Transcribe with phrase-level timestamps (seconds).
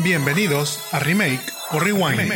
[0.00, 1.40] Bienvenidos a Remake
[1.72, 2.32] o Rewind.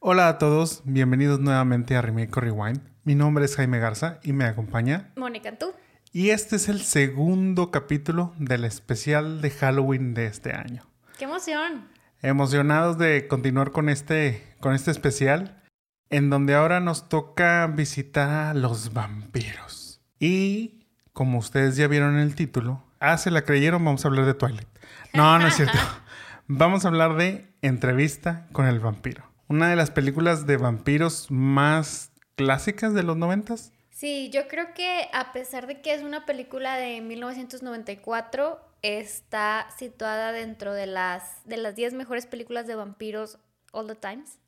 [0.00, 2.82] Hola a todos, bienvenidos nuevamente a Remake o Rewind.
[3.02, 5.72] Mi nombre es Jaime Garza y me acompaña Mónica, ¿tú?
[6.12, 10.84] Y este es el segundo capítulo del especial de Halloween de este año.
[11.18, 11.88] ¡Qué emoción!
[12.20, 15.62] Emocionados de continuar con este, con este especial,
[16.10, 20.02] en donde ahora nos toca visitar a los vampiros.
[20.18, 24.24] Y como ustedes ya vieron en el título, ah, se la creyeron, vamos a hablar
[24.24, 24.68] de Twilight.
[25.12, 25.78] No, no es cierto.
[26.48, 29.24] Vamos a hablar de Entrevista con el vampiro.
[29.48, 33.72] Una de las películas de vampiros más clásicas de los noventas.
[33.90, 40.32] Sí, yo creo que a pesar de que es una película de 1994, está situada
[40.32, 43.38] dentro de las de las 10 mejores películas de vampiros
[43.70, 44.38] all the times.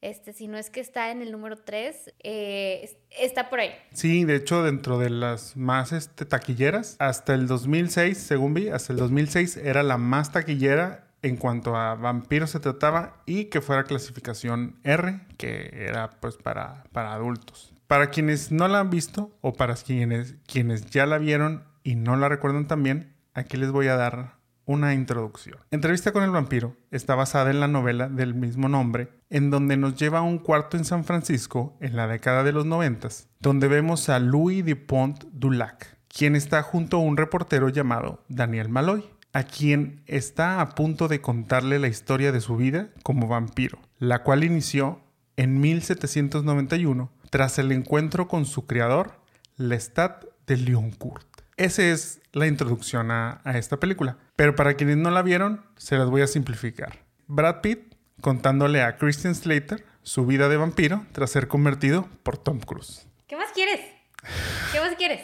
[0.00, 3.70] Este, si no es que está en el número 3, eh, está por ahí.
[3.92, 8.94] Sí, de hecho, dentro de las más este, taquilleras, hasta el 2006, según vi, hasta
[8.94, 13.84] el 2006 era la más taquillera en cuanto a vampiros se trataba y que fuera
[13.84, 17.74] clasificación R, que era pues para, para adultos.
[17.86, 22.16] Para quienes no la han visto o para quienes, quienes ya la vieron y no
[22.16, 25.58] la recuerdan también, aquí les voy a dar una introducción.
[25.70, 29.96] Entrevista con el vampiro está basada en la novela del mismo nombre, en donde nos
[29.96, 34.08] lleva a un cuarto en San Francisco en la década de los noventas, donde vemos
[34.08, 40.02] a Louis Dupont Dulac, quien está junto a un reportero llamado Daniel Maloy, a quien
[40.06, 45.00] está a punto de contarle la historia de su vida como vampiro, la cual inició
[45.36, 49.20] en 1791 tras el encuentro con su creador,
[49.56, 51.26] Lestat de Lioncourt.
[51.56, 54.16] Esa es la introducción a, esta película.
[54.34, 57.04] Pero para quienes no la vieron, se las voy a simplificar.
[57.26, 57.89] Brad Pitt
[58.20, 63.06] contándole a Christian Slater su vida de vampiro tras ser convertido por Tom Cruise.
[63.26, 63.80] ¿Qué más quieres?
[64.72, 65.20] ¿Qué más quieres?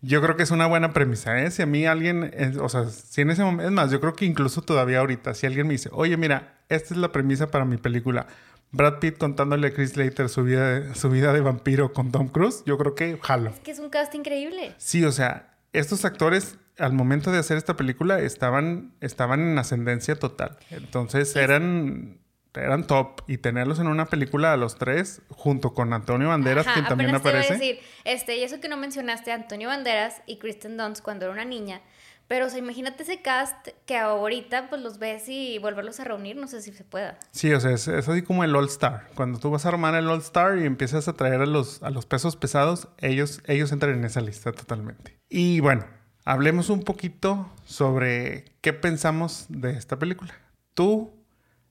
[0.00, 1.50] Yo creo que es una buena premisa, ¿eh?
[1.50, 4.26] Si a mí alguien, o sea, si en ese momento, es más, yo creo que
[4.26, 7.78] incluso todavía ahorita, si alguien me dice, oye, mira, esta es la premisa para mi
[7.78, 8.26] película,
[8.70, 12.28] Brad Pitt contándole a Chris Slater su vida, de, su vida de vampiro con Tom
[12.28, 13.50] Cruise, yo creo que jalo.
[13.50, 14.74] Es que es un cast increíble.
[14.76, 20.16] Sí, o sea, estos actores al momento de hacer esta película estaban, estaban en ascendencia
[20.16, 20.58] total.
[20.70, 22.18] Entonces eran,
[22.54, 23.22] eran top.
[23.26, 27.48] Y tenerlos en una película a los tres, junto con Antonio Banderas, quien también aparece.
[27.48, 31.32] Te decir, este, y eso que no mencionaste, Antonio Banderas y Kristen Dunst cuando era
[31.32, 31.80] una niña.
[32.26, 36.36] Pero, o sea, imagínate ese cast que ahorita pues los ves y volverlos a reunir,
[36.36, 37.18] no sé si se pueda.
[37.32, 39.08] Sí, o sea, es, así como el All Star.
[39.14, 41.90] Cuando tú vas a armar el All Star y empiezas a traer a los, a
[41.90, 45.18] los pesos pesados, ellos, ellos entran en esa lista totalmente.
[45.28, 45.84] Y bueno,
[46.24, 50.34] hablemos un poquito sobre qué pensamos de esta película.
[50.72, 51.12] Tú,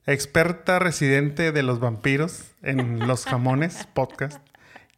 [0.06, 4.40] experta residente de los vampiros en los jamones podcast,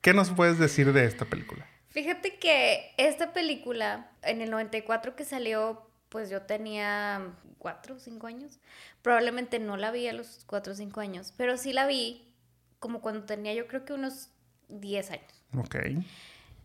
[0.01, 1.67] ¿qué nos puedes decir de esta película?
[1.91, 7.23] Fíjate que esta película, en el 94 que salió, pues yo tenía
[7.59, 8.59] 4 o 5 años.
[9.03, 12.35] Probablemente no la vi a los 4 o 5 años, pero sí la vi
[12.79, 14.31] como cuando tenía yo creo que unos
[14.69, 15.45] 10 años.
[15.57, 15.77] Ok.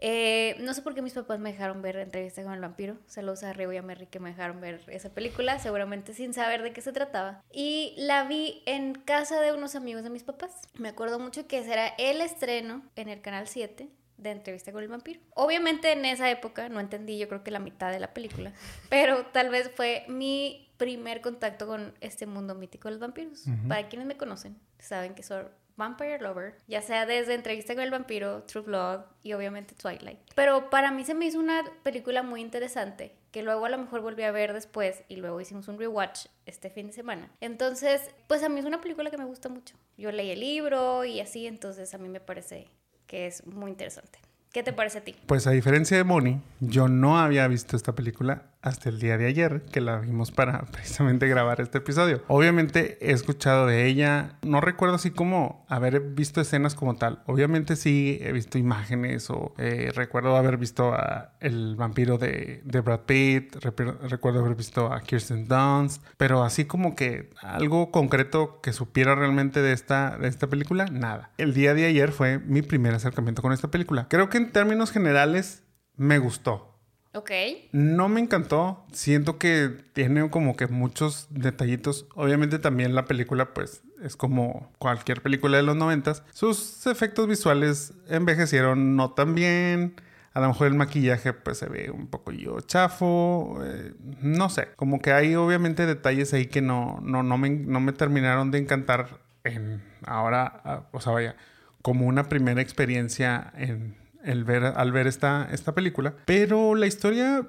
[0.01, 2.97] Eh, no sé por qué mis papás me dejaron ver Entrevista con el vampiro.
[3.05, 6.73] Saludos a y a Merry que me dejaron ver esa película, seguramente sin saber de
[6.73, 7.43] qué se trataba.
[7.51, 10.61] Y la vi en casa de unos amigos de mis papás.
[10.79, 14.81] Me acuerdo mucho que ese era el estreno en el canal 7 de entrevista con
[14.81, 15.19] el vampiro.
[15.35, 18.53] Obviamente en esa época no entendí yo creo que la mitad de la película,
[18.89, 23.45] pero tal vez fue mi primer contacto con este mundo mítico de los vampiros.
[23.67, 25.43] Para quienes me conocen, saben que soy
[25.77, 30.19] Vampire Lover, ya sea desde Entrevista con el Vampiro, True Blood y obviamente Twilight.
[30.35, 34.01] Pero para mí se me hizo una película muy interesante que luego a lo mejor
[34.01, 37.31] volví a ver después y luego hicimos un rewatch este fin de semana.
[37.39, 39.75] Entonces, pues a mí es una película que me gusta mucho.
[39.97, 42.67] Yo leí el libro y así, entonces a mí me parece
[43.07, 44.19] que es muy interesante.
[44.51, 45.15] ¿Qué te parece a ti?
[45.27, 49.25] Pues a diferencia de Bonnie, yo no había visto esta película hasta el día de
[49.25, 52.21] ayer, que la vimos para precisamente grabar este episodio.
[52.27, 57.23] Obviamente he escuchado de ella, no recuerdo así como haber visto escenas como tal.
[57.27, 62.81] Obviamente sí he visto imágenes o eh, recuerdo haber visto a el vampiro de, de
[62.81, 68.73] Brad Pitt, recuerdo haber visto a Kirsten Dunst, pero así como que algo concreto que
[68.73, 71.31] supiera realmente de esta, de esta película, nada.
[71.37, 74.07] El día de ayer fue mi primer acercamiento con esta película.
[74.09, 75.63] Creo que en términos generales
[75.95, 76.71] me gustó.
[77.13, 77.31] Ok.
[77.73, 78.85] No me encantó.
[78.91, 82.07] Siento que tiene como que muchos detallitos.
[82.15, 86.23] Obviamente también la película, pues, es como cualquier película de los noventas.
[86.31, 89.95] Sus efectos visuales envejecieron no tan bien.
[90.33, 94.69] A lo mejor el maquillaje pues se ve un poco yo chafo, eh, no sé,
[94.77, 98.59] como que hay obviamente detalles ahí que no, no, no, me, no me terminaron de
[98.59, 101.35] encantar en ahora, ah, o sea, vaya,
[101.81, 106.15] como una primera experiencia en, el ver, al ver esta, esta película.
[106.25, 107.47] Pero la historia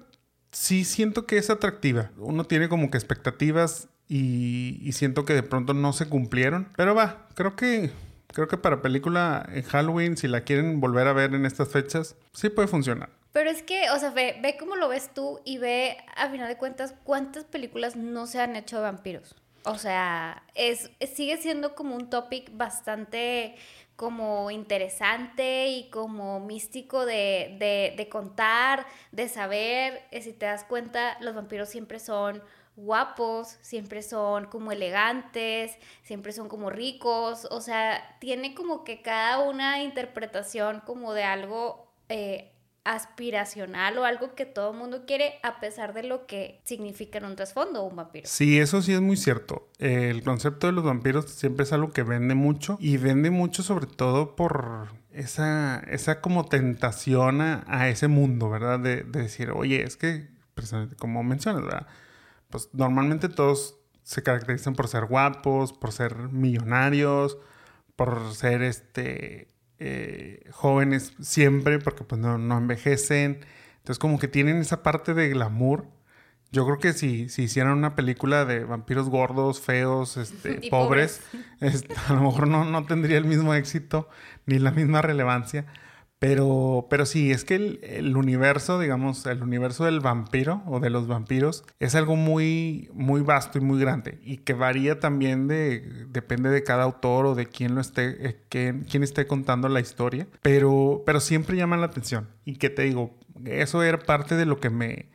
[0.51, 2.11] sí siento que es atractiva.
[2.19, 6.69] Uno tiene como que expectativas y, siento que de pronto no se cumplieron.
[6.77, 7.91] Pero va, creo que
[8.29, 12.17] creo que para película en Halloween, si la quieren volver a ver en estas fechas,
[12.33, 13.11] sí puede funcionar.
[13.33, 16.49] Pero es que, o sea, ve, ve cómo lo ves tú y ve, a final
[16.49, 19.35] de cuentas, cuántas películas no se han hecho de vampiros.
[19.65, 23.55] O sea, es, sigue siendo como un topic bastante
[23.97, 30.03] como interesante y como místico de, de, de contar, de saber.
[30.11, 32.43] Eh, si te das cuenta, los vampiros siempre son
[32.77, 39.41] guapos, siempre son como elegantes, siempre son como ricos, o sea, tiene como que cada
[39.41, 42.52] una interpretación como de algo eh,
[42.85, 47.37] aspiracional o algo que todo mundo quiere a pesar de lo que significa en un
[47.37, 48.29] trasfondo un vampiro.
[48.29, 49.69] Sí, eso sí es muy cierto.
[49.79, 53.87] El concepto de los vampiros siempre es algo que vende mucho y vende mucho sobre
[53.87, 58.81] todo por esa, esa como tentación a, ese mundo, ¿verdad?
[58.81, 61.87] De, de, decir, oye, es que, precisamente como mencionas, ¿verdad?
[62.51, 67.39] Pues normalmente todos se caracterizan por ser guapos, por ser millonarios,
[67.95, 69.52] por ser este
[69.85, 73.41] eh, jóvenes siempre, porque pues no, envejecen.
[73.79, 75.87] Entonces como que tienen esa parte de glamour.
[76.53, 81.23] Yo creo que si, si hicieran una película de vampiros gordos, feos, este, pobres,
[81.61, 84.09] este, a lo mejor no, no tendría el mismo éxito
[84.47, 85.67] ni la misma relevancia.
[86.23, 91.09] Pero, pero sí, es que el, universo, digamos, el universo del vampiro o de los
[91.09, 95.81] vampiros es algo muy, muy vasto y muy grande y que varía también de,
[96.11, 100.29] depende de cada autor o de quién lo esté, eh, quién, esté contando la historia,
[100.43, 102.29] pero, pero siempre llama la atención.
[102.45, 105.07] Y que te digo, eso era parte de lo que me,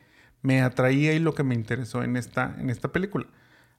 [0.42, 3.28] me atraía y lo que me interesó en esta, en esta película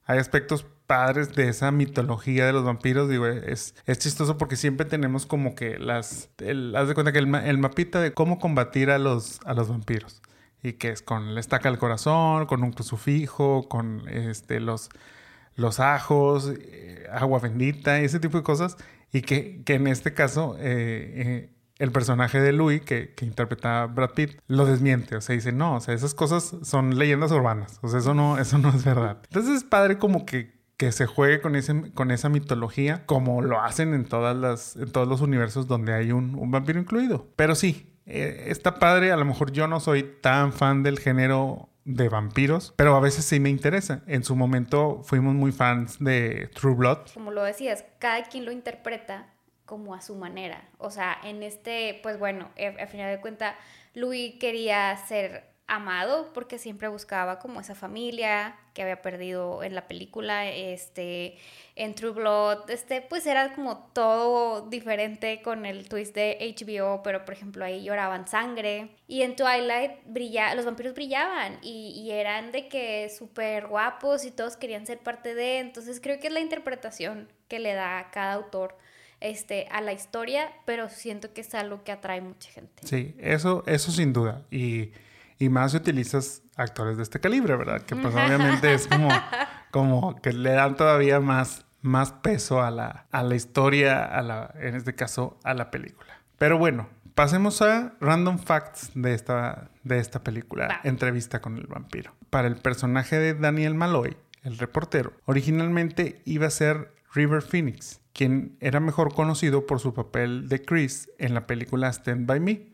[0.08, 3.10] hay aspectos padres de esa mitología de los vampiros.
[3.10, 6.30] Digo, es, es chistoso porque siempre tenemos como que las.
[6.74, 10.22] haz de cuenta que el, el, mapita de cómo combatir a los, a los vampiros.
[10.62, 14.88] Y que es con la estaca al corazón, con un crucifijo, con este, los,
[15.56, 18.78] los ajos, eh, agua bendita, ese tipo de cosas.
[19.12, 20.56] Y que, que en este caso.
[20.58, 25.16] Eh, eh, el personaje de Louis, que, que interpreta Brad Pitt, lo desmiente.
[25.16, 27.78] O sea, dice, no, o sea, esas cosas son leyendas urbanas.
[27.82, 29.18] O sea, eso no, eso no es verdad.
[29.24, 33.60] Entonces es padre como que, que se juegue con, ese, con esa mitología, como lo
[33.60, 37.28] hacen en, todas las, en todos los universos donde hay un, un vampiro incluido.
[37.36, 39.12] Pero sí, eh, está padre.
[39.12, 43.24] A lo mejor yo no soy tan fan del género de vampiros, pero a veces
[43.24, 44.02] sí me interesa.
[44.06, 46.98] En su momento fuimos muy fans de True Blood.
[47.14, 49.32] Como lo decías, cada quien lo interpreta
[49.68, 50.66] como a su manera.
[50.78, 53.54] O sea, en este, pues bueno, eh, a final de cuentas,
[53.92, 59.86] Louis quería ser amado porque siempre buscaba como esa familia que había perdido en la
[59.86, 61.36] película, este,
[61.76, 67.26] en True Blood, este, pues era como todo diferente con el twist de HBO, pero
[67.26, 72.50] por ejemplo ahí lloraban sangre y en Twilight brilla, los vampiros brillaban y, y eran
[72.52, 76.40] de que súper guapos y todos querían ser parte de, entonces creo que es la
[76.40, 78.74] interpretación que le da cada autor
[79.20, 82.86] este, a la historia, pero siento que es algo que atrae mucha gente.
[82.86, 84.42] Sí, eso, eso sin duda.
[84.50, 84.92] Y,
[85.38, 87.82] y más si utilizas actores de este calibre, ¿verdad?
[87.82, 89.08] Que pues obviamente es como,
[89.70, 94.54] como que le dan todavía más, más peso a la, a la historia, a la,
[94.60, 96.20] en este caso, a la película.
[96.38, 102.14] Pero bueno, pasemos a random facts de esta, de esta película, Entrevista con el vampiro.
[102.30, 108.56] Para el personaje de Daniel Malloy, el reportero, originalmente iba a ser River Phoenix, quien
[108.58, 112.66] era mejor conocido por su papel de Chris en la película Stand By Me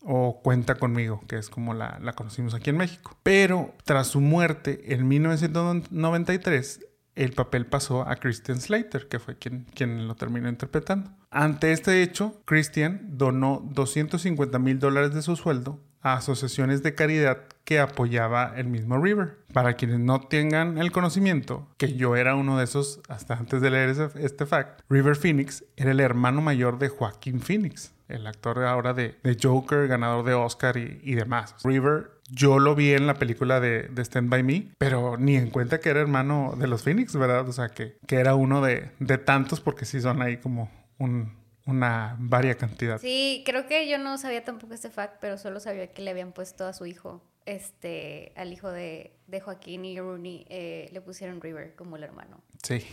[0.00, 3.14] o Cuenta conmigo, que es como la, conocimos aquí en México.
[3.22, 6.86] Pero tras su muerte en 1993,
[7.16, 11.10] el papel pasó a Christian Slater, que fue quien, quien lo terminó interpretando.
[11.30, 17.42] Ante este hecho, Christian donó 250 mil dólares de su sueldo a asociaciones de caridad
[17.64, 19.38] que apoyaba el mismo River.
[19.52, 23.70] Para quienes no tengan el conocimiento, que yo era uno de esos hasta antes de
[23.70, 28.94] leer este fact, River Phoenix era el hermano mayor de Joaquín Phoenix, el actor ahora
[28.94, 31.54] de, de Joker, ganador de Oscar y, demás.
[31.64, 35.50] River, yo lo vi en la película de, de, Stand By Me, pero ni en
[35.50, 37.48] cuenta que era hermano de los Phoenix, ¿verdad?
[37.48, 41.32] O sea, que, que era uno de, de tantos porque sí son ahí como un,
[41.66, 42.98] una varia cantidad.
[42.98, 46.32] Sí, creo que yo no sabía tampoco este fact, pero solo sabía que le habían
[46.32, 51.40] puesto a su hijo, este, al hijo de, de Joaquín y Rooney, eh, le pusieron
[51.40, 52.40] River como el hermano.
[52.62, 52.84] Sí,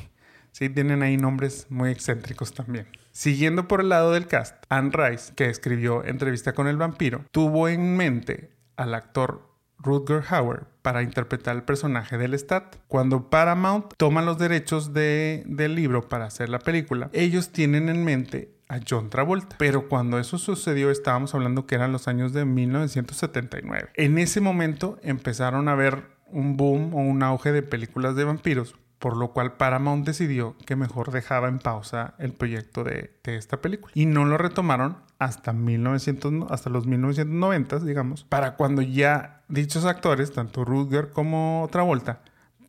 [0.51, 2.87] sí, tienen ahí nombres muy excéntricos también.
[3.11, 7.67] Siguiendo por el lado del cast, Anne Rice, que escribió Entrevista con el vampiro, tuvo
[7.67, 12.75] en mente al actor Rutger Hauer para interpretar el personaje del Stat.
[12.87, 18.03] Cuando Paramount toma los derechos de, del libro para hacer la película, ellos tienen en
[18.03, 19.57] mente a John Travolta.
[19.57, 23.89] Pero cuando eso sucedió estábamos hablando que eran los años de 1979.
[23.95, 28.75] En ese momento empezaron a ver un boom o un auge de películas de vampiros,
[28.99, 33.91] por lo cual Paramount decidió que mejor dejaba en pausa el proyecto de, esta película.
[33.95, 40.31] Y no lo retomaron hasta, 1900, hasta los 1990, digamos, para cuando ya dichos actores,
[40.31, 42.21] tanto Rutger como Travolta,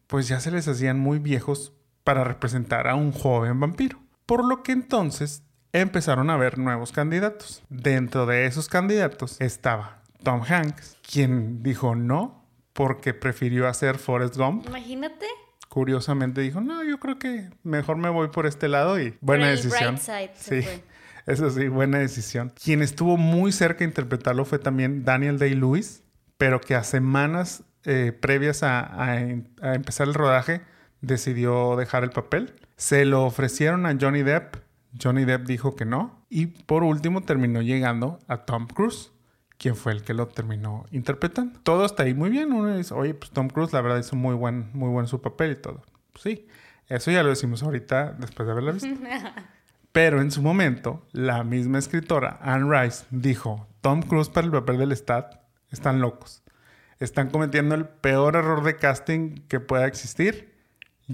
[0.07, 1.73] pues ya se les hacían muy viejos
[2.05, 3.99] para representar a un joven vampiro.
[4.27, 7.63] Por lo que entonces empezaron a ver nuevos candidatos.
[7.69, 14.67] Dentro de esos candidatos estaba Tom Hanks, quien dijo no porque prefirió hacer Forrest Gump.
[14.67, 15.27] Imagínate.
[15.69, 19.99] Curiosamente dijo, no, yo creo que mejor me voy por este lado y buena decisión.
[19.99, 20.65] sí,
[21.27, 22.53] eso sí, buena decisión.
[22.63, 26.03] Quien estuvo muy cerca de interpretarlo fue también Daniel Day-Lewis,
[26.39, 29.21] pero que a semanas eh, previas a
[29.63, 30.63] empezar el rodaje
[31.01, 32.55] decidió dejar el papel.
[32.77, 34.57] Se lo ofrecieron a Johnny Depp.
[35.01, 36.25] Johnny Depp dijo que no.
[36.29, 39.13] Y por último terminó llegando a Tom Cruise,
[39.59, 41.59] quien fue el que lo terminó interpretando.
[41.63, 42.53] Todo está ahí muy bien.
[42.53, 45.53] Uno dice, oye, pues Tom Cruise la verdad hizo muy buen, muy buen su papel
[45.53, 45.83] y todo.
[46.13, 46.47] Pues sí,
[46.89, 48.89] eso ya lo decimos ahorita después de haberla visto.
[49.93, 54.79] Pero en su momento, la misma escritora, Anne Rice, dijo, Tom Cruise para el papel
[54.79, 56.43] del Stat están locos.
[57.01, 60.51] Están cometiendo el peor error de casting que pueda existir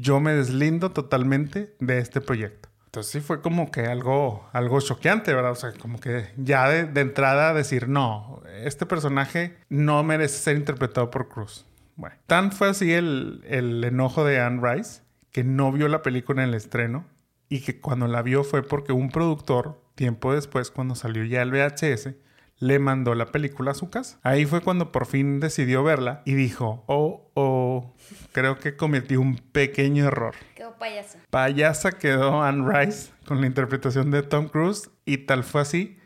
[0.00, 2.68] yo me deslindo totalmente de este proyecto.
[2.96, 5.50] Entonces sí fue como que algo, algo choqueante, ¿verdad?
[5.50, 11.10] O sea, como que ya de, entrada decir, no, este personaje no merece ser interpretado
[11.10, 11.66] por Cruz.
[11.96, 16.42] Bueno, tan fue así el, el enojo de Anne Rice que no vio la película
[16.42, 17.04] en el estreno
[17.50, 21.50] y que cuando la vio fue porque un productor, tiempo después, cuando salió ya el
[21.50, 22.14] VHS,
[22.58, 24.18] le mandó la película a su casa.
[24.22, 27.94] Ahí fue cuando por fin decidió verla y dijo, oh, oh,
[28.32, 30.34] creo que cometí un pequeño error.
[30.54, 31.18] Quedó payasa.
[31.30, 35.98] Payasa quedó Anne Rice con la interpretación de Tom Cruise y tal fue así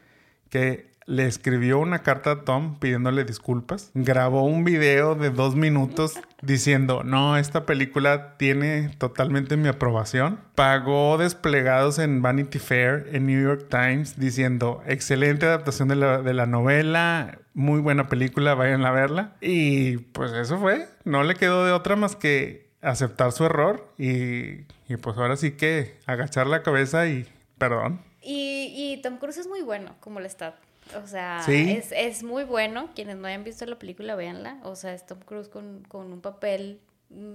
[0.48, 6.14] que le escribió una carta a Tom pidiéndole disculpas, grabó un video de dos minutos
[6.40, 13.42] diciendo, no, esta película tiene totalmente mi aprobación, pagó desplegados en Vanity Fair, en New
[13.42, 18.92] York Times, diciendo, excelente adaptación de la, de la novela, muy buena película, vayan a
[18.92, 19.36] verla.
[19.40, 24.62] Y pues eso fue, no le quedó de otra más que aceptar su error y,
[24.88, 27.26] y pues ahora sí que agachar la cabeza y
[27.58, 28.00] perdón.
[28.22, 30.54] Y, y Tom Cruise es muy bueno como le está.
[31.02, 32.90] O sea, es, es, muy bueno.
[32.94, 34.58] Quienes no hayan visto la película, véanla.
[34.64, 36.80] O sea, es Tom Cruise con, con un papel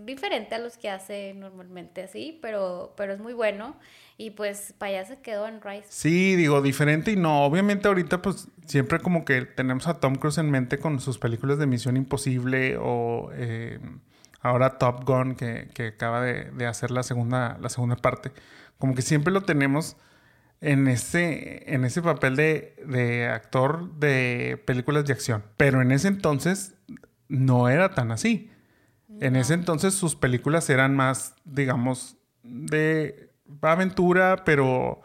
[0.06, 3.76] diferente a los que hace normalmente así, pero, pero es muy bueno.
[4.18, 5.88] Y pues para allá se quedó en Rice.
[5.90, 7.44] Sí, digo, diferente y no.
[7.44, 11.58] Obviamente ahorita pues siempre como que tenemos a Tom Cruise en mente con sus películas
[11.58, 13.80] de Misión Imposible o eh,
[14.40, 18.32] ahora Top Gun que, que acaba de, de, hacer la segunda, la segunda parte.
[18.78, 19.98] Como que siempre lo tenemos
[20.66, 25.44] en ese, en ese papel de, actor de películas de acción.
[25.58, 26.74] Pero en ese entonces
[27.28, 28.50] no era tan así.
[29.22, 33.30] En ese entonces sus películas eran más, digamos, de
[33.62, 35.02] aventura, pero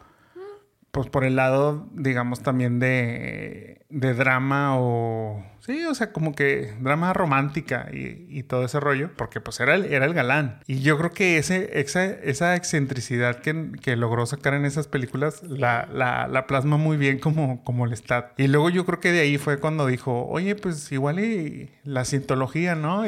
[0.91, 6.73] pues por el lado, digamos, también de, de drama o Sí, o sea, como que
[6.79, 10.59] drama romántica y, todo ese rollo, porque pues era el, era el galán.
[10.65, 15.87] Y yo creo que ese, esa, esa excentricidad que, logró sacar en esas películas la,
[15.91, 18.37] la, plasma muy bien como, como el stat.
[18.39, 22.05] Y luego yo creo que de ahí fue cuando dijo, oye, pues igual y la
[22.05, 23.05] cientología, ¿no?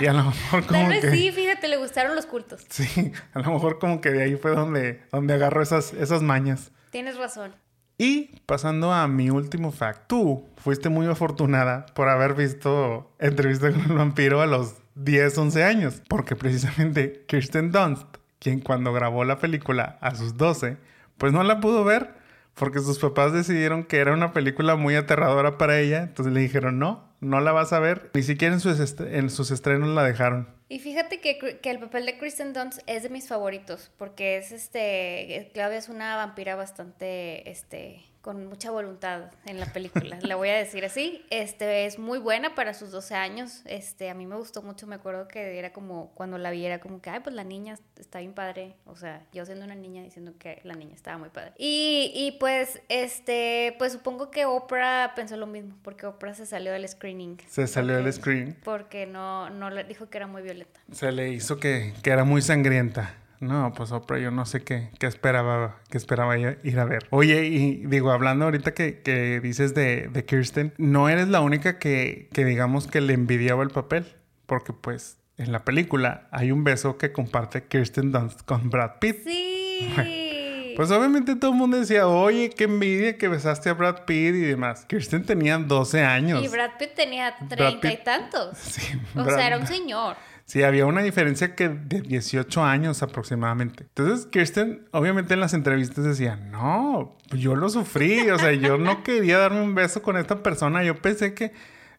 [0.00, 2.66] Y, a lo mejor como Tal vez sí, fíjate, le gustaron los cultos.
[2.68, 6.72] Sí, a lo mejor como que de ahí fue donde, donde agarró esas, esas mañas.
[6.90, 7.54] Tienes razón.
[7.98, 13.82] Y pasando a mi último fact, tú fuiste muy afortunada por haber visto Entrevista con
[13.82, 18.06] el vampiro a los 10, 11 años, porque precisamente Kirsten Dunst,
[18.38, 20.78] quien cuando grabó la película a sus 12,
[21.18, 22.20] pues no la pudo ver
[22.54, 26.78] porque sus papás decidieron que era una película muy aterradora para ella, entonces le dijeron,
[26.78, 30.48] no, no la vas a ver, ni siquiera en sus, en sus estrenos la dejaron.
[30.70, 34.52] Y fíjate que, que, el papel de Kristen Dunst es de mis favoritos, porque es
[34.52, 40.50] este, Claudia es una vampira bastante, este, con mucha voluntad en la película, la voy
[40.50, 41.24] a decir así.
[41.30, 43.62] Este es muy buena para sus 12 años.
[43.64, 46.80] Este, a mí me gustó mucho, me acuerdo que era como cuando la vi era
[46.80, 50.02] como que, ay, pues la niña está bien padre, o sea, yo siendo una niña
[50.02, 51.52] diciendo que la niña estaba muy padre.
[51.56, 56.72] Y, y pues este, pues supongo que Oprah pensó lo mismo, porque Oprah se salió
[56.72, 57.38] del screening.
[57.48, 58.56] Se salió del screen.
[58.64, 60.80] Porque no no le dijo que era muy violenta.
[60.92, 63.14] Se le hizo que que era muy sangrienta.
[63.40, 67.06] No, pues Oprah, yo no sé qué, qué esperaba, qué esperaba ir a ver.
[67.08, 71.78] Oye, y digo, hablando ahorita que, que dices de, de, Kirsten, no eres la única
[71.78, 76.64] que, que digamos que le envidiaba el papel, porque pues en la película hay un
[76.64, 79.24] beso que comparte Kirsten Dunst con Brad Pitt.
[79.24, 80.26] Sí.
[80.76, 84.40] Pues obviamente todo el mundo decía, oye, qué envidia que besaste a Brad Pitt y
[84.40, 84.86] demás.
[84.86, 86.42] Kirsten tenía 12 años.
[86.42, 88.56] Y Brad Pitt tenía 30 y tantos.
[88.58, 90.16] Sí, o sea, era un señor.
[90.50, 93.84] Sí, había una diferencia que de 18 años aproximadamente.
[93.84, 99.02] Entonces, Kirsten, obviamente en las entrevistas decía, no, yo lo sufrí, o sea, yo no
[99.04, 101.52] quería darme un beso con esta persona, yo pensé que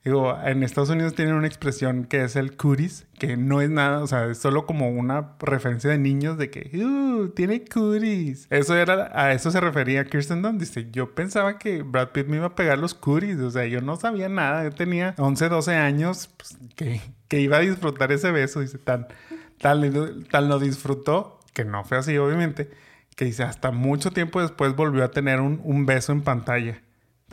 [0.03, 4.01] Digo, en Estados Unidos tienen una expresión que es el cuties, que no es nada,
[4.01, 8.47] o sea, es solo como una referencia de niños de que, uh, tiene cuties.
[8.49, 10.59] Eso era, a eso se refería Kirsten Dunst.
[10.59, 13.79] Dice, yo pensaba que Brad Pitt me iba a pegar los cuties, o sea, yo
[13.81, 14.63] no sabía nada.
[14.63, 16.99] Yo tenía 11, 12 años, pues, que,
[17.31, 18.59] que iba a disfrutar ese beso.
[18.59, 19.07] Dice, tan,
[19.57, 22.69] tan, tan lo disfrutó, que no fue así, obviamente,
[23.15, 26.81] que dice, hasta mucho tiempo después volvió a tener un, un beso en pantalla.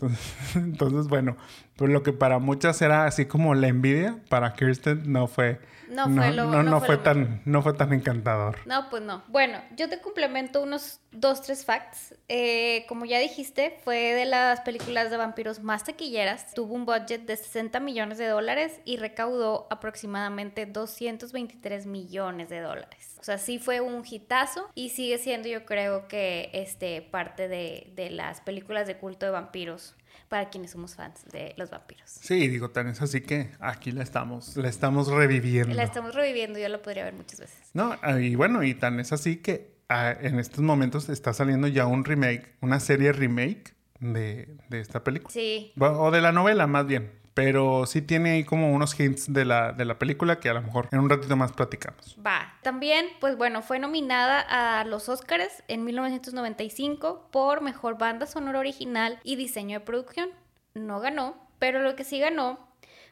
[0.54, 1.36] Entonces, bueno,
[1.78, 6.04] pues lo que para muchas era así como la envidia, para Kirsten no fue no
[6.04, 8.58] fue, no, fue, tan no fue tan encantador.
[8.66, 9.22] No, pues no.
[9.28, 12.14] Bueno, yo te complemento unos dos, tres facts.
[12.28, 16.52] Eh, como ya dijiste, fue de las películas de vampiros más taquilleras.
[16.52, 23.16] Tuvo un budget de 60 millones de dólares y recaudó aproximadamente 223 millones de dólares.
[23.20, 27.92] O sea, sí fue un hitazo y sigue siendo yo creo que este, parte de,
[27.94, 29.94] de las películas de culto de vampiros
[30.28, 32.10] para quienes somos fans de los vampiros.
[32.10, 35.74] Sí, digo, tan es así que aquí la estamos, la estamos reviviendo.
[35.74, 37.70] La estamos reviviendo, yo la podría ver muchas veces.
[37.74, 41.86] No, y bueno, y tan es así que ah, en estos momentos está saliendo ya
[41.86, 45.32] un remake, una serie remake de, de esta película.
[45.32, 45.72] Sí.
[45.78, 49.70] O de la novela, más bien pero sí tiene ahí como unos hints de la,
[49.70, 52.16] de la película que a lo mejor en un ratito más platicamos.
[52.26, 52.52] Va.
[52.62, 59.20] También, pues bueno, fue nominada a los Oscars en 1995 por Mejor Banda Sonora Original
[59.22, 60.30] y Diseño de Producción.
[60.74, 62.58] No ganó, pero lo que sí ganó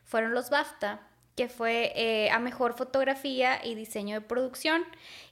[0.03, 1.03] fueron los BAFTA
[1.37, 4.83] que fue eh, a Mejor Fotografía y Diseño de Producción.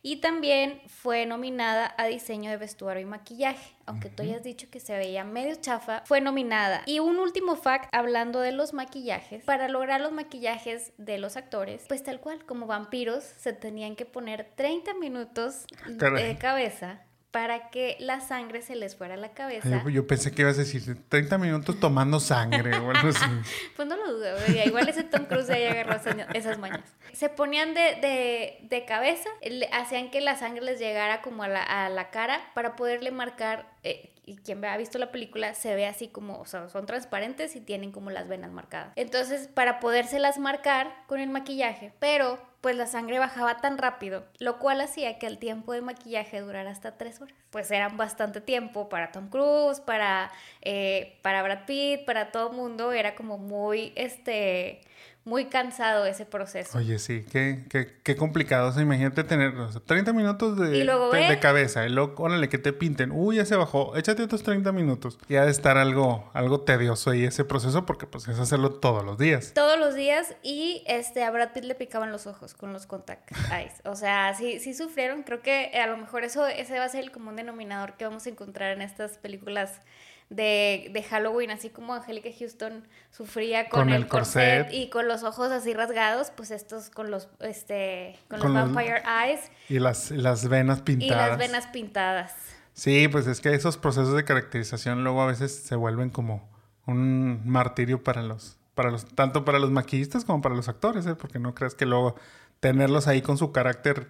[0.02, 3.74] Y también fue nominada a Diseño de Vestuario y Maquillaje.
[3.86, 6.82] Aunque tú hayas dicho que se veía medio chafa, fue nominada.
[6.84, 9.44] Y un último fact, hablando de los maquillajes.
[9.44, 14.04] Para lograr los maquillajes de los actores, pues tal cual, como vampiros, se tenían que
[14.04, 17.02] poner 30 minutos de cabeza
[17.34, 19.82] para que la sangre se les fuera a la cabeza.
[19.90, 23.24] yo, pensé que ibas a decir 30 minutos tomando sangre o algo así.
[23.76, 25.96] pues no lo dudo, igual ese Tom Cruise ahí agarró
[26.32, 26.84] esas mañas.
[27.12, 29.28] Se ponían de, de, cabeza,
[29.72, 33.68] hacían que la sangre les llegara como a la, a la cara para poderle marcar,
[33.82, 37.56] eh, y quien ha visto la película se ve así como, o sea, son transparentes
[37.56, 38.92] y tienen como las venas marcadas.
[38.94, 44.58] Entonces, para podérselas marcar con el maquillaje, pero pues la sangre bajaba tan rápido, lo
[44.58, 47.36] cual hacía que el tiempo de maquillaje durara hasta tres horas.
[47.50, 52.56] Pues era bastante tiempo para Tom Cruise, para, eh, para Brad Pitt, para todo el
[52.56, 54.80] mundo, era como muy, este,
[55.24, 56.76] muy cansado ese proceso.
[56.76, 58.68] Oye, sí, qué, qué, qué complicado.
[58.68, 59.54] O sea, imagínate tener
[59.86, 63.10] 30 minutos de, de, cabeza y luego, órale, que te pinten.
[63.10, 63.96] Uy, ya se bajó.
[63.96, 65.18] Échate otros 30 minutos.
[65.28, 69.02] Y ha de estar algo, algo tedioso ahí ese proceso porque pues es hacerlo todos
[69.02, 69.52] los días.
[69.54, 73.30] Todos los días y este, a Brad Pitt le picaban los ojos con los contact
[73.50, 73.80] eyes.
[73.84, 75.22] O sea, sí, sí sufrieron.
[75.22, 78.26] Creo que a lo mejor eso, ese va a ser el común denominador que vamos
[78.26, 79.80] a encontrar en estas películas
[80.30, 84.68] de, de Halloween, así como Angélica Houston sufría con, el, corset.
[84.72, 89.40] y con los ojos así rasgados, pues estos con los, este, con, los Vampire Eyes.
[89.68, 91.26] Y las, las venas pintadas.
[91.26, 92.34] Y las venas pintadas.
[92.72, 96.48] Sí, pues es que esos procesos de caracterización luego a veces se vuelven como
[96.86, 101.14] un martirio para los, para los, tanto para los maquillistas como para los actores, ¿eh?
[101.14, 102.16] porque no creas que luego
[102.60, 104.08] tenerlos ahí con su carácter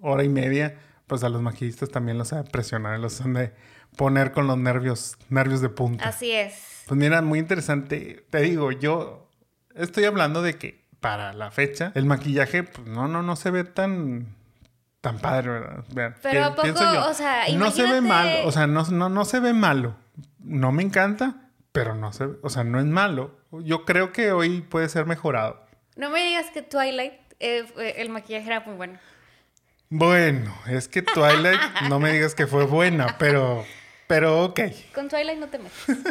[0.00, 3.52] hora y media, pues a los maquillistas también los ha presionar, los han de
[3.96, 6.08] poner con los nervios, nervios de punta.
[6.08, 6.82] Así es.
[6.86, 8.26] Pues mira, muy interesante.
[8.30, 9.28] Te digo, yo
[9.74, 13.64] estoy hablando de que para la fecha el maquillaje, pues no, no, no se ve
[13.64, 14.34] tan
[15.00, 15.50] tan padre,
[15.90, 16.16] ¿verdad?
[16.22, 16.68] Pero a poco,
[17.08, 19.96] o sea, no se ve malo, o sea, no, no, no se ve malo.
[20.38, 23.38] No me encanta, pero no se, o sea, no es malo.
[23.50, 25.62] Yo creo que hoy puede ser mejorado.
[25.96, 27.66] No me digas que Twilight eh,
[27.98, 28.98] el maquillaje era muy bueno.
[29.90, 33.64] Bueno, es que Twilight, no me digas que fue buena, pero
[34.06, 34.60] pero ok.
[34.94, 35.86] Con Twilight no te metes.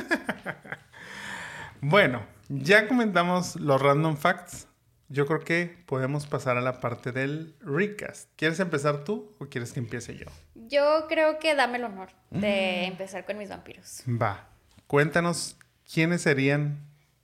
[1.82, 4.68] bueno, ya comentamos los random facts.
[5.10, 8.30] Yo creo que podemos pasar a la parte del recast.
[8.36, 10.26] ¿Quieres empezar tú o quieres que empiece yo?
[10.56, 12.92] Yo creo que dame el honor de mm.
[12.92, 14.04] empezar con mis vampiros.
[14.08, 14.48] Va.
[14.88, 15.58] Cuéntanos
[15.92, 16.80] quiénes serían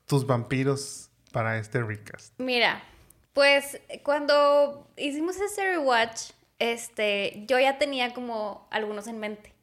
[0.05, 2.34] tus vampiros para este recast.
[2.38, 2.82] Mira,
[3.34, 9.53] pues cuando hicimos ese rewatch, este, yo ya tenía como algunos en mente.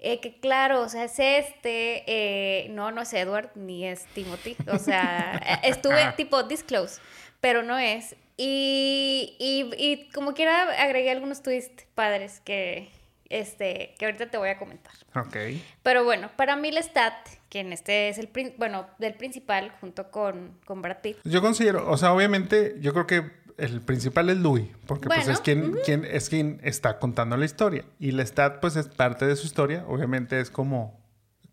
[0.00, 4.56] Eh, que claro, o sea, es este, eh, no, no es Edward, ni es Timothy,
[4.72, 7.00] o sea, eh, estuve tipo disclose,
[7.40, 8.14] pero no es.
[8.36, 12.88] Y, y, y como quiera agregué algunos twists padres que
[13.28, 14.92] este, que ahorita te voy a comentar.
[15.14, 15.36] Ok.
[15.82, 17.14] Pero bueno, para mí Lestat,
[17.50, 21.18] quien este es el, prin- bueno, del principal, junto con, con Brad Pitt.
[21.24, 25.40] Yo considero, o sea, obviamente, yo creo que el principal es Louis, porque pues es
[25.40, 27.84] quien, quien, es quien está contando la historia.
[27.98, 30.98] Y Lestat, pues es parte de su historia, obviamente es como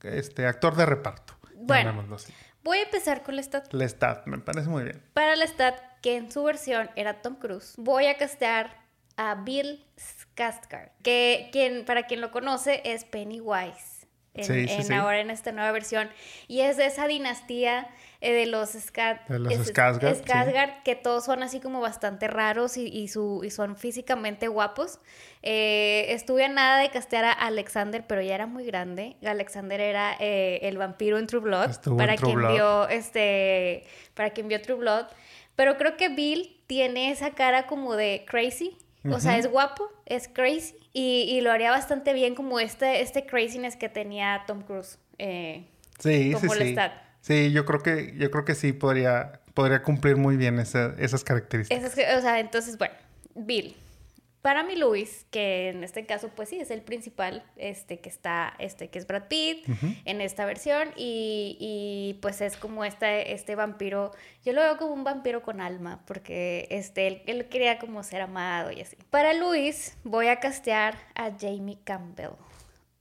[0.04, 1.34] este actor de reparto.
[1.56, 2.06] Bueno.
[2.16, 2.32] así.
[2.64, 3.74] Voy a empezar con Lestat.
[3.74, 5.02] Lestat, me parece muy bien.
[5.14, 8.86] Para Lestat, que en su versión era Tom Cruise, voy a castear
[9.18, 14.06] a Bill Skarsgård, que quien, para quien lo conoce es Pennywise.
[14.36, 14.94] En, Sí, sí, en sí.
[14.94, 16.10] ahora en esta nueva versión.
[16.48, 17.88] Y es de esa dinastía
[18.32, 20.22] de los, Ska- De los es- Skarsgård, sí.
[20.24, 25.00] Skarsgård, que todos son así como bastante raros y, y su, y son físicamente guapos.
[25.44, 29.16] Eh, estuve a nada de castear a Alexander, pero ya era muy grande.
[29.26, 31.70] Alexander era eh, el vampiro en True Blood.
[31.70, 32.54] Estuvo para True quien Blood.
[32.54, 33.84] vio este
[34.14, 35.06] para quien vio True Blood.
[35.56, 38.78] Pero creo que Bill tiene esa cara como de crazy.
[39.12, 40.74] O sea, es guapo, es crazy.
[40.92, 44.98] Y, y lo haría bastante bien como este, este craziness que tenía Tom Cruise.
[45.20, 45.66] eh,
[46.00, 46.76] Sí, Como sí, sí.
[47.26, 51.24] Sí, yo creo que, yo creo que sí podría, podría cumplir muy bien esa- esas
[51.24, 51.84] características.
[51.84, 52.94] esas o sea, entonces, bueno,
[53.34, 53.76] Bill.
[54.44, 58.54] Para mí, Luis, que en este caso, pues sí, es el principal, este, que está,
[58.60, 59.66] este, que es Brad Pitt
[60.06, 64.12] en esta versión y, y, pues es como este, este vampiro,
[64.44, 68.22] yo lo veo como un vampiro con alma, porque este, él, él quería como ser
[68.22, 68.98] amado y así.
[69.10, 72.34] Para Luis voy a castear a Jamie Campbell,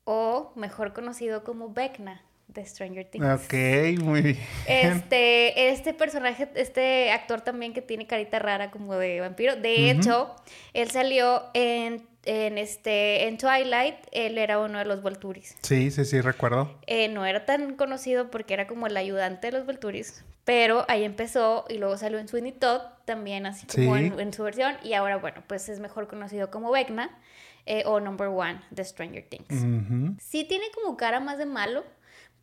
[0.05, 3.27] o mejor conocido como Vecna de Stranger Things.
[3.27, 3.55] Ok,
[4.03, 4.39] muy bien.
[4.67, 9.57] Este, este personaje, este actor también que tiene carita rara como de vampiro.
[9.57, 10.01] De Ujú.
[10.01, 10.37] hecho,
[10.73, 15.57] él salió en, en, este, en Twilight, él era uno de los Volturis.
[15.63, 16.79] Sí, sí, sí, recuerdo.
[16.87, 21.05] Eh, no era tan conocido porque era como el ayudante de los Volturis, pero ahí
[21.05, 24.05] empezó y luego salió en Sweeney Todd también así como Sí.
[24.05, 27.19] en, en su versión y ahora bueno, pues es mejor conocido como Vecna
[27.67, 29.51] eh, o Number One de Stranger Things.
[29.51, 30.15] Ujú.
[30.21, 31.83] Sí tiene como cara más de malo,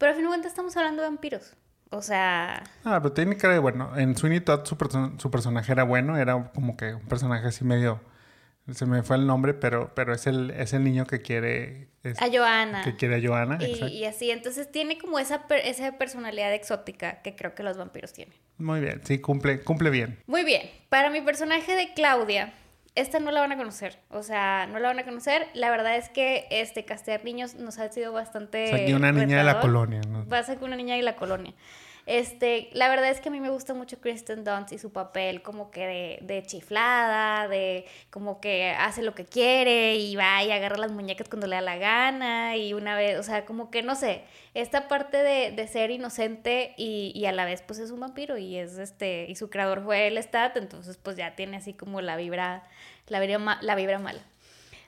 [0.01, 1.53] pero a fin de cuentas estamos hablando de vampiros.
[1.91, 3.97] O sea, Ah, pero tiene cara de bueno.
[3.97, 7.63] En Sweeney Todd su, perso- su personaje era bueno, era como que un personaje así
[7.63, 8.01] medio.
[8.71, 11.89] Se me fue el nombre, pero, pero es el, es el niño que quiere.
[12.03, 12.83] es- a Joanna.
[12.83, 13.57] que quiere a Joanna.
[13.61, 17.77] Y, y así, entonces tiene como esa, per- esa personalidad exótica que creo que los
[17.77, 18.33] vampiros tienen.
[18.57, 20.17] Muy bien, sí, cumple, cumple bien.
[20.27, 22.53] Muy bien, para mi personaje de Claudia,
[22.95, 25.47] esta no la van a conocer, o sea, no la van a conocer.
[25.54, 28.73] La verdad es que este castear niños nos ha sido bastante.
[28.73, 30.01] O sea, una niña de la colonia.
[30.08, 30.27] ¿no?
[30.27, 31.54] Va a ser una niña de la colonia.
[32.05, 35.41] Este, la verdad es que a mí me gusta mucho Kristen Dunst y su papel
[35.41, 40.77] como que de, chiflada, de como que hace lo que quiere y va y agarra
[40.77, 43.95] las muñecas cuando le da la gana y una vez, o sea, como que no
[43.95, 47.99] sé, esta parte de, de ser inocente y, y a la vez pues es un
[47.99, 51.73] vampiro y es este, y su creador fue el Stat, entonces pues ya tiene así
[51.73, 52.63] como la vibra,
[53.07, 54.21] la vibra, la vibra mala.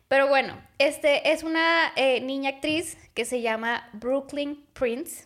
[0.08, 5.26] Pero bueno, este es una eh, niña actriz que se llama Brooklyn Prince.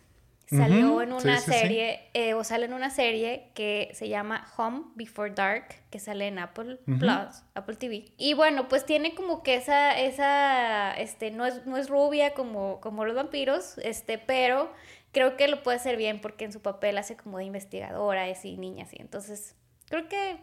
[0.50, 1.58] Salió en sí, una sí, sí.
[1.58, 6.26] serie, eh, o sale en una serie que se llama Home Before Dark, que sale
[6.26, 6.78] en Apple.
[6.86, 8.06] Plus, Apple TV.
[8.16, 12.80] Y bueno, pues tiene como que esa, esa, este, no es, no es rubia como,
[12.80, 14.72] como los vampiros, este, pero
[15.12, 18.44] creo que lo puede hacer bien porque en su papel hace como de investigadora, es
[18.46, 18.96] y niña, así.
[19.00, 19.54] Entonces,
[19.88, 20.38] creo que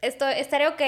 [0.00, 0.82] esto, estaré ok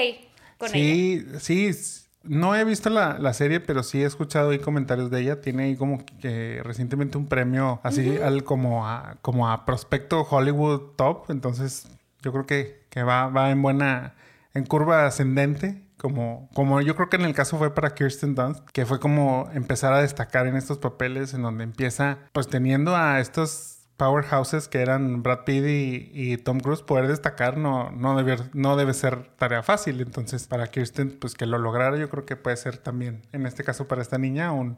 [0.57, 1.39] con ella.
[1.39, 2.02] Sí, sí.
[2.23, 5.41] No he visto la, la serie, pero sí he escuchado ahí comentarios de ella.
[5.41, 10.95] Tiene ahí como que recientemente un premio así al como a como a prospecto Hollywood
[10.95, 11.29] top.
[11.29, 11.87] Entonces,
[12.21, 14.15] yo creo que, que va, va en buena,
[14.53, 15.83] en curva ascendente.
[15.97, 19.49] Como, como yo creo que en el caso fue para Kirsten Dunst, que fue como
[19.53, 24.81] empezar a destacar en estos papeles en donde empieza, pues teniendo a estos powerhouses que
[24.81, 29.29] eran Brad Pitt y, y Tom Cruise, poder destacar no, no, debe, no debe ser
[29.37, 30.01] tarea fácil.
[30.01, 33.63] Entonces, para Kirsten, pues que lo lograra, yo creo que puede ser también, en este
[33.63, 34.77] caso para esta niña, un,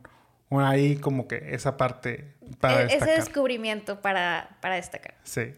[0.49, 3.15] un ahí como que esa parte para E- ese destacar.
[3.19, 5.15] descubrimiento para, para destacar.
[5.23, 5.53] Sí.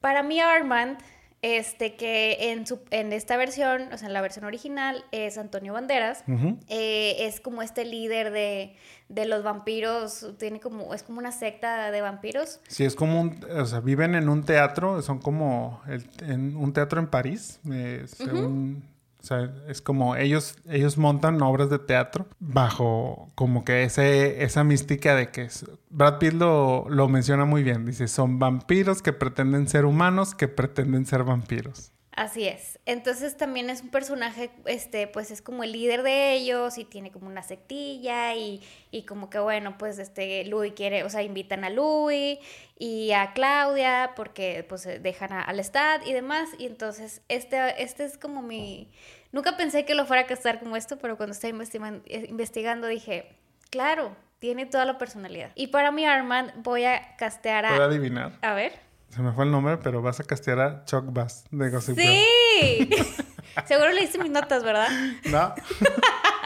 [0.00, 0.98] Para mí Armand,
[1.42, 5.72] este que en, su, en esta versión, o sea, en la versión original, es Antonio
[5.74, 6.24] Banderas.
[6.68, 8.74] Eh, es como este líder de,
[9.08, 12.60] de los vampiros, tiene como, es como una secta de vampiros.
[12.68, 16.72] Sí, es como un, o sea, viven en un teatro, son como el- en un
[16.72, 18.82] teatro en París, eh, según,
[19.22, 24.64] o sea, es como ellos, ellos montan obras de teatro bajo como que ese, esa
[24.64, 29.12] mística de que es- Brad Pitt lo, lo menciona muy bien, dice, son vampiros que
[29.12, 31.92] pretenden ser humanos, que pretenden ser vampiros.
[32.16, 32.78] Así es.
[32.86, 37.12] Entonces también es un personaje, este, pues es como el líder de ellos y tiene
[37.12, 41.62] como una sectilla y, y como que bueno, pues este, Louis quiere, o sea, invitan
[41.64, 42.38] a Louis
[42.78, 46.48] y a Claudia porque pues dejan a, al Stad y demás.
[46.58, 48.90] Y entonces este, este es como mi...
[49.30, 53.36] Nunca pensé que lo fuera a castar como esto, pero cuando estaba investigando, investigando dije,
[53.68, 55.52] claro, tiene toda la personalidad.
[55.54, 57.70] Y para mi Armand voy a castear a...
[57.70, 58.38] ¿Puedo adivinar?
[58.40, 58.86] A ver.
[59.10, 62.22] Se me fue el nombre, pero vas a castear a Chuck Bass de Gossip Girl.
[62.60, 62.90] ¡Sí!
[63.66, 64.88] Seguro le hice mis notas, ¿verdad?
[65.24, 65.54] No.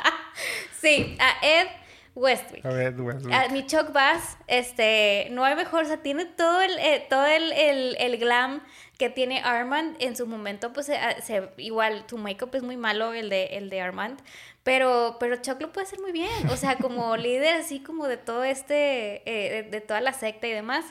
[0.81, 1.67] sí, a Ed
[2.15, 2.65] Westwick.
[2.65, 3.35] A Ed Westwick.
[3.35, 7.27] A mi Chuck Bass, este, no hay mejor, o sea, tiene todo el, eh, todo
[7.27, 8.63] el, el, el, glam
[8.99, 9.97] que tiene Armand.
[10.01, 13.81] En su momento, pues, se, igual, tu make-up es muy malo, el de, el de
[13.81, 14.21] Armand,
[14.63, 16.49] pero, pero Chuck lo puede hacer muy bien.
[16.51, 20.47] O sea, como líder así como de todo este, eh, de, de toda la secta
[20.47, 20.85] y demás.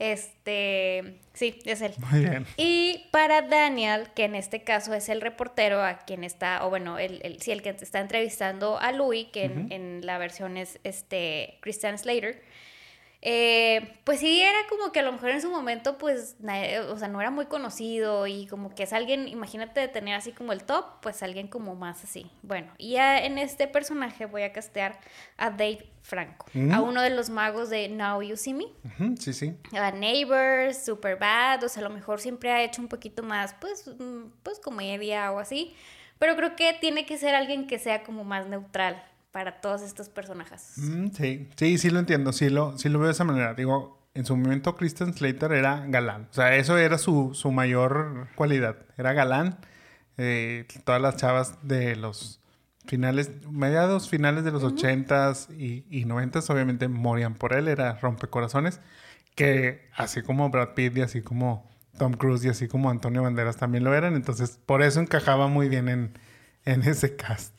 [0.00, 1.92] Este, sí, es él.
[2.10, 2.46] Muy bien.
[2.56, 6.98] Y para Daniel, que en este caso es el reportero a quien está, o bueno,
[6.98, 9.72] el, el, sí, el que está entrevistando a Louis, que en, uh -huh.
[9.72, 12.42] en la versión es este Christian Slater.
[13.22, 16.36] Eh, pues sí, era como que a lo mejor en su momento, pues,
[16.88, 20.32] o sea, no era muy conocido y como que es alguien, imagínate de tener así
[20.32, 22.30] como el top, pues alguien como más así.
[22.42, 24.98] Bueno, y ya en este personaje voy a castear
[25.36, 26.72] a Dave Franco, mm.
[26.72, 28.64] a uno de los magos de Now You See Me.
[28.64, 29.54] Uh -huh, sí, sí.
[29.78, 33.54] A Neighbors, Super Bad, o sea, a lo mejor siempre ha hecho un poquito más,
[33.60, 33.90] pues,
[34.42, 35.74] pues comedia o así.
[36.18, 40.08] Pero creo que tiene que ser alguien que sea como más neutral para todos estos
[40.08, 40.72] personajes.
[40.76, 43.54] Mm, sí, sí, sí lo entiendo, sí lo, sí lo veo de esa manera.
[43.54, 46.28] Digo, en su momento Christian Slater era galán.
[46.30, 48.76] O sea, eso era su, su mayor cualidad.
[48.96, 49.58] Era galán.
[50.16, 52.40] Eh, todas las chavas de los
[52.86, 55.56] finales, mediados, finales de los uh -huh.
[55.56, 57.68] y, y noventas, obviamente morían por él.
[57.68, 58.80] Era rompecorazones.
[59.36, 63.56] Que así como Brad Pitt y así como Tom Cruise y así como Antonio Banderas
[63.56, 64.16] también lo eran.
[64.16, 66.12] Entonces, por eso encajaba muy bien en,
[66.64, 67.54] en ese cast.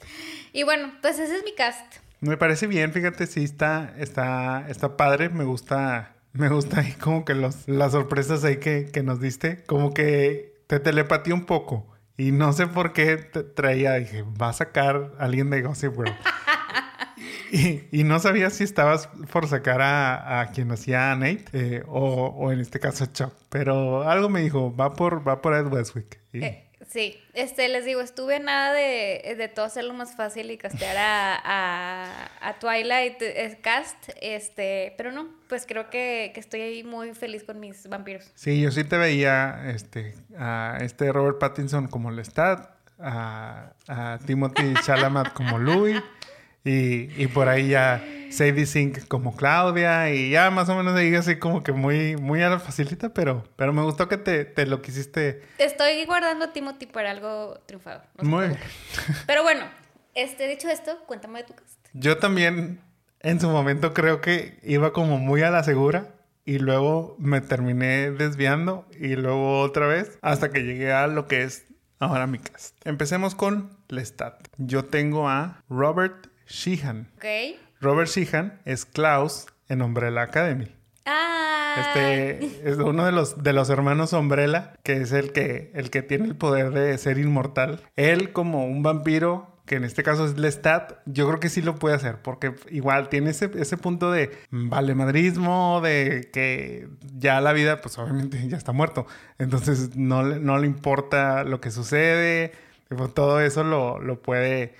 [0.53, 1.97] Y bueno, pues ese es mi cast.
[2.19, 7.25] Me parece bien, fíjate, sí está, está, está padre, me gusta, me gusta ahí como
[7.25, 11.87] que los, las sorpresas ahí que, que nos diste, como que te telepatía un poco.
[12.17, 15.97] Y no sé por qué te traía, dije, va a sacar a alguien de Gossip
[15.97, 16.13] World.
[17.51, 21.83] y, y, no sabía si estabas por sacar a, a quien hacía a Nate eh,
[21.87, 23.33] o, o, en este caso a Chuck.
[23.49, 26.19] Pero algo me dijo, va por, va por Ed Westwick.
[26.31, 26.43] Y...
[26.43, 26.70] Eh.
[26.91, 32.29] Sí, este, les digo, estuve nada de, de todo hacerlo más fácil y castear a,
[32.41, 33.15] a, Twilight
[33.61, 38.29] Cast, este, pero no, pues creo que, que, estoy ahí muy feliz con mis vampiros.
[38.35, 44.73] Sí, yo sí te veía este, a este Robert Pattinson como Lestat, a, a Timothy
[44.85, 45.95] Chalamet como Louis,
[46.63, 51.13] y, y por ahí ya Sadie Sink como Claudia y ya más o menos ahí
[51.15, 54.65] así como que muy, muy a la facilita, pero, pero me gustó que te, te
[54.65, 55.41] lo quisiste.
[55.57, 58.03] Te estoy guardando a Timothy para algo triunfado.
[58.17, 58.59] No muy bien.
[59.27, 59.65] Pero bueno,
[60.15, 61.79] este, dicho esto, cuéntame de tu cast.
[61.93, 62.79] Yo también
[63.19, 68.11] en su momento creo que iba como muy a la segura y luego me terminé
[68.11, 71.65] desviando y luego otra vez hasta que llegué a lo que es
[71.99, 72.75] ahora mi cast.
[72.85, 74.47] Empecemos con Lestat.
[74.57, 77.07] Yo tengo a Robert Sheehan.
[77.79, 80.67] Robert Sheehan es Klaus en Umbrella Academy.
[81.05, 81.75] Ah.
[81.77, 86.01] Este es uno de los, de los hermanos Umbrella, que es el que, el que
[86.01, 87.81] tiene el poder de ser inmortal.
[87.95, 91.75] Él como un vampiro, que en este caso es Lestat, yo creo que sí lo
[91.75, 97.79] puede hacer, porque igual tiene ese, ese punto de valemadrismo, de que ya la vida,
[97.81, 99.07] pues obviamente ya está muerto.
[99.37, 102.51] Entonces no, no le importa lo que sucede,
[103.15, 104.75] todo eso lo, lo puede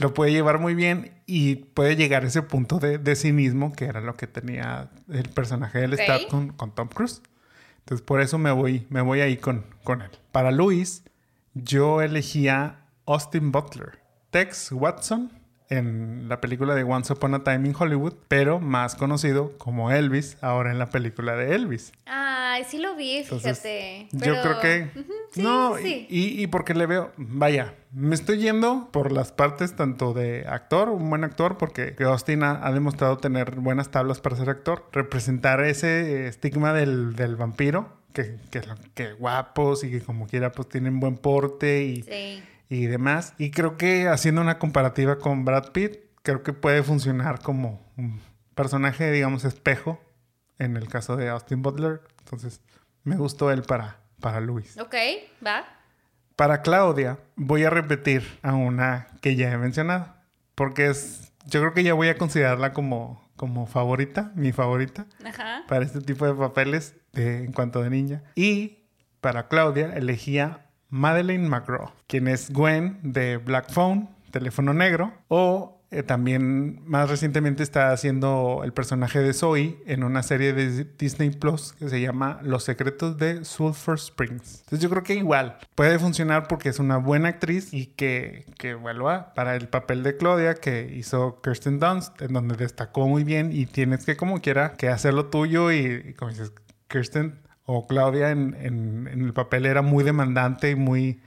[0.00, 3.84] lo puede llevar muy bien y puede llegar a ese punto de, de cinismo que
[3.84, 6.06] era lo que tenía el personaje del okay.
[6.06, 7.22] Star con, con, Tom Cruise.
[7.80, 10.10] Entonces por eso me voy, me voy ahí con, con él.
[10.32, 11.04] Para Luis,
[11.54, 13.98] yo elegía Austin Butler,
[14.30, 15.30] Tex Watson
[15.70, 20.36] en la película de Once Upon a Time in Hollywood, pero más conocido como Elvis,
[20.40, 21.92] ahora en la película de Elvis.
[22.06, 24.08] Ay, sí lo vi, Entonces, fíjate.
[24.18, 24.34] Pero...
[24.34, 24.98] Yo creo que...
[24.98, 26.06] Uh -huh, sí, no, sí.
[26.10, 30.88] Y, y, porque le veo, vaya, me estoy yendo por las partes tanto de actor,
[30.88, 35.60] un buen actor, porque Austin ha, ha demostrado tener buenas tablas para ser actor, representar
[35.60, 38.60] ese estigma del, del vampiro, que, que,
[38.94, 42.02] que, guapos y que como quiera pues tienen buen porte y...
[42.02, 43.34] Sí y demás.
[43.36, 48.20] Y creo que haciendo una comparativa con Brad Pitt, creo que puede funcionar como un
[48.54, 50.00] personaje, digamos, espejo
[50.58, 52.00] en el caso de Austin Butler.
[52.20, 52.62] Entonces,
[53.02, 54.78] me gustó él para, para Luis.
[54.78, 54.94] Ok,
[55.44, 55.64] va.
[56.36, 60.14] Para Claudia, voy a repetir a una que ya he mencionado.
[60.54, 61.32] Porque es.
[61.46, 65.64] Yo creo que ya voy a considerarla como, como favorita, mi favorita, Ajá.
[65.66, 68.22] para este tipo de papeles de, en cuanto de niña.
[68.34, 68.84] Y
[69.20, 76.04] para Claudia, elegía Madeleine McGraw, quien es Gwen de Black Phone, Teléfono Negro, o eh,
[76.04, 81.72] también más recientemente está haciendo el personaje de Zoe en una serie de Disney Plus
[81.72, 84.60] que se llama Los secretos de Sulphur Springs.
[84.60, 88.74] Entonces yo creo que igual puede funcionar porque es una buena actriz y que, que
[88.74, 93.50] vuelva para el papel de Claudia que hizo Kirsten Dunst, en donde destacó muy bien
[93.52, 96.52] y tienes que como quiera que hacer lo tuyo y, como dices,
[96.86, 101.20] Kirsten o Claudia en, en, en el papel era muy demandante y muy,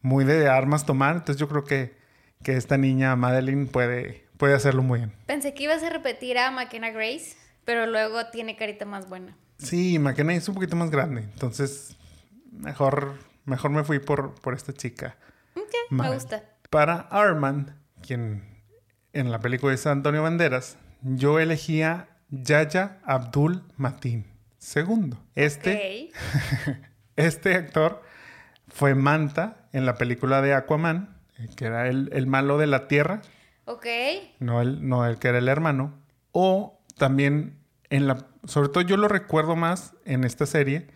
[0.00, 1.16] muy de armas tomar.
[1.16, 2.02] Entonces yo creo que
[2.42, 5.12] que esta niña Madeline puede, puede hacerlo muy bien.
[5.26, 9.36] Pensé que ibas a repetir a McKenna Grace, pero luego tiene carita más buena.
[9.58, 11.96] Sí, McKenna es un poquito más grande, entonces
[12.50, 15.16] mejor, mejor me fui por, por esta chica.
[15.54, 16.42] Ok, me gusta.
[16.70, 18.42] Para Armand, quien
[19.12, 24.26] en la película es Antonio Banderas, yo elegía Yaya Abdul Matin
[24.62, 25.18] segundo.
[25.34, 26.10] Este,
[27.16, 28.02] este actor
[28.68, 31.20] fue Manta en la película de Aquaman
[31.56, 33.22] que era el, malo de la tierra.
[33.64, 33.86] Ok.
[34.38, 35.94] No el, no el que era el hermano.
[36.32, 37.58] O también
[37.90, 38.26] en la.
[38.44, 40.88] Sobre todo yo lo recuerdo más en esta serie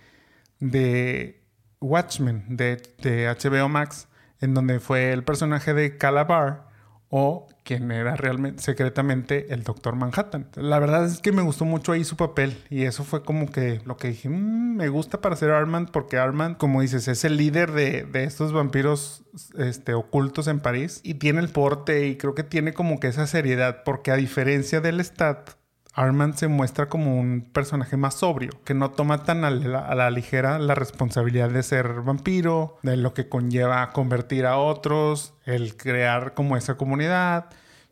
[0.60, 1.42] de
[1.80, 4.08] Watchmen de, de HBO Max,
[4.40, 6.65] en donde fue el personaje de Calabar
[7.08, 10.46] o quien era realmente secretamente el Doctor Manhattan.
[10.54, 13.80] La verdad es que me gustó mucho ahí su papel y eso fue como que
[13.84, 17.36] lo que dije, mm, me gusta para ser Armand porque Armand, como dices, es el
[17.36, 19.24] líder de, de, estos vampiros
[19.58, 23.26] este, ocultos en París y tiene el porte y creo que tiene como que esa
[23.26, 25.50] seriedad porque a diferencia del Stat,
[25.96, 30.58] Armand se muestra como un personaje más sobrio, que no toma tan a la, ligera
[30.58, 36.58] la responsabilidad de ser vampiro, de lo que conlleva convertir a otros, el crear como
[36.58, 37.46] esa comunidad.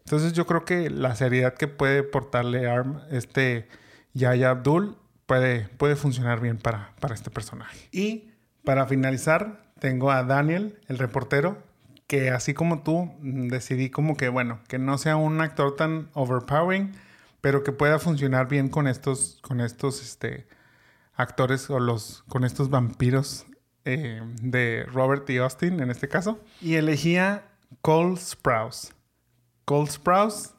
[0.04, 3.68] Entonces yo creo que la seriedad que puede portarle Arm, este
[4.12, 7.88] Yaya Abdul puede, puede funcionar bien para, para este personaje.
[7.90, 8.32] Y
[8.64, 11.56] para finalizar, tengo a Daniel, el reportero,
[12.06, 16.92] que así como tú, decidí como que, bueno, que no sea un actor tan overpowering,
[17.44, 20.46] pero que pueda funcionar bien con estos, con estos este,
[21.12, 23.44] actores o los, con estos vampiros
[23.84, 26.40] eh, de Robert y Austin en este caso.
[26.62, 27.44] Y elegía
[27.82, 28.94] Cole Sprouse.
[29.66, 30.54] Cole Sprouse,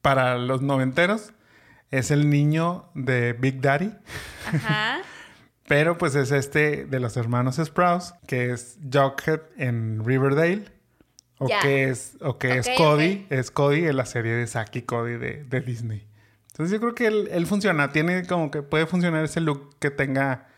[0.00, 1.32] para los noventeros,
[1.90, 3.92] es el niño de Big Daddy.
[4.46, 4.98] Ajá.
[5.66, 10.66] Pero pues es este de los hermanos Sprouse, que es Jughead en Riverdale.
[11.40, 15.16] O que es, o que es Cody, es Cody en la serie de Saki Cody
[15.16, 16.07] de, de Disney.
[16.58, 20.48] Entonces yo creo que él, funciona, tiene como que puede funcionar ese look que tenga,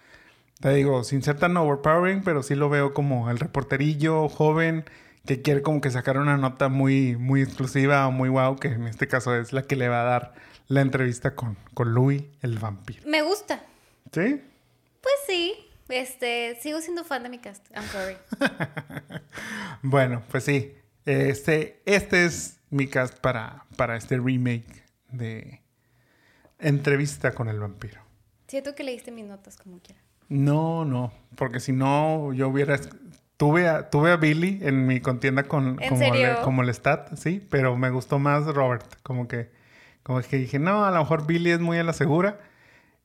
[0.58, 4.86] te digo, sin ser tan overpowering, pero sí lo veo como el reporterillo joven
[5.26, 8.86] que quiere como que sacar una nota muy, muy exclusiva o muy wow, que en
[8.86, 10.34] este caso es la que le va a dar
[10.68, 13.02] la entrevista con, con Louis el vampiro.
[13.04, 13.62] Me gusta.
[14.10, 14.40] ¿Sí?
[15.02, 15.52] Pues sí.
[15.90, 17.66] Este, sigo siendo fan de mi cast.
[17.74, 18.16] I'm sorry.
[19.82, 20.74] bueno, pues sí.
[21.04, 25.59] Este, este es mi cast para, para este remake de,
[26.60, 28.00] Entrevista con el vampiro.
[28.48, 30.00] Siento que leíste mis notas como quiera.
[30.28, 32.78] No, no, porque si no yo hubiera
[33.36, 35.76] tuve a, tuve a Billy en mi contienda con
[36.44, 39.50] como, el stat, sí, pero me gustó más Robert, como que
[40.02, 42.38] como que dije, "No, a lo mejor Billy es muy a la segura."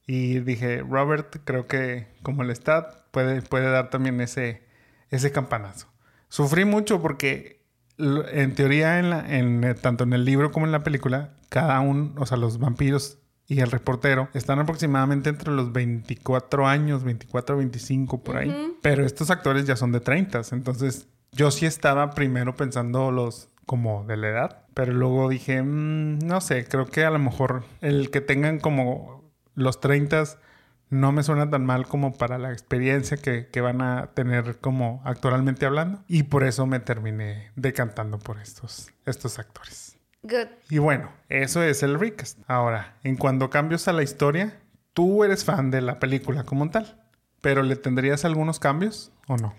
[0.06, 4.64] Y dije, "Robert, creo que como el stat puede puede dar también ese
[5.10, 5.88] ese campanazo."
[6.28, 7.62] Sufrí mucho porque
[7.98, 12.14] en teoría en, la, en tanto en el libro como en la película, cada uno,
[12.18, 18.24] o sea, los vampiros y el reportero están aproximadamente entre los 24 años, 24 25
[18.24, 18.76] por ahí.
[18.82, 24.04] Pero estos actores ya son de 30, entonces yo sí estaba primero pensando los como
[24.06, 28.12] de la edad, pero luego dije, mm, no sé, creo que a lo mejor el
[28.12, 29.24] que tengan como
[29.56, 30.24] los 30
[30.90, 35.02] no me suena tan mal como para la experiencia que, que, van a tener como
[35.04, 36.04] actualmente hablando.
[36.08, 39.95] Y por eso me terminé decantando por estos, estos actores.
[40.70, 42.40] Y bueno, eso es el recast.
[42.48, 44.60] Ahora, en cuanto cambios a la historia,
[44.94, 47.02] tú eres fan de la película como tal,
[47.42, 49.54] pero ¿le tendrías algunos cambios o no?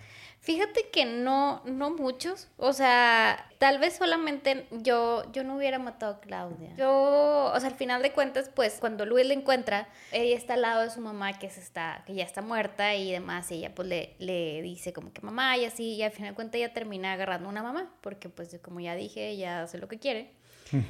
[0.46, 2.46] Fíjate que no, no muchos.
[2.57, 6.72] O sea, tal vez solamente yo, yo no hubiera matado a Claudia.
[6.76, 10.62] Yo, o sea, al final de cuentas, pues cuando Luis la encuentra, ella está al
[10.62, 13.50] lado de su mamá que, se está, que ya está muerta y demás.
[13.50, 15.94] Y ella pues le, le dice como que mamá y así.
[15.94, 17.92] Y al final de cuentas ella termina agarrando a una mamá.
[18.00, 20.36] Porque pues como ya dije, ella hace lo que quiere.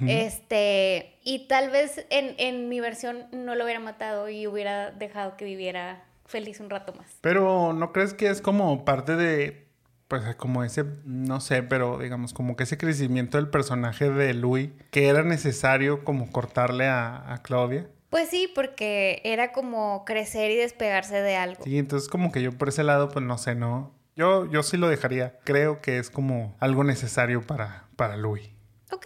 [0.06, 5.37] Este, y tal vez en, en mi versión no lo hubiera matado y hubiera dejado
[5.37, 7.06] que viviera feliz un rato más.
[7.20, 9.66] Pero ¿no crees que es como parte de,
[10.08, 14.70] pues como ese, no sé, pero digamos como que ese crecimiento del personaje de Louis,
[14.90, 17.88] que era necesario como cortarle a, a Claudia?
[18.08, 21.64] Pues sí, porque era como crecer y despegarse de algo.
[21.64, 24.77] Sí, entonces como que yo por ese lado, pues no sé, no, Yo, yo sí
[24.77, 25.38] lo dejaría.
[25.44, 28.48] Creo que es como algo necesario para, para Louis.
[28.92, 29.04] Ok,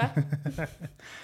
[0.00, 0.12] va.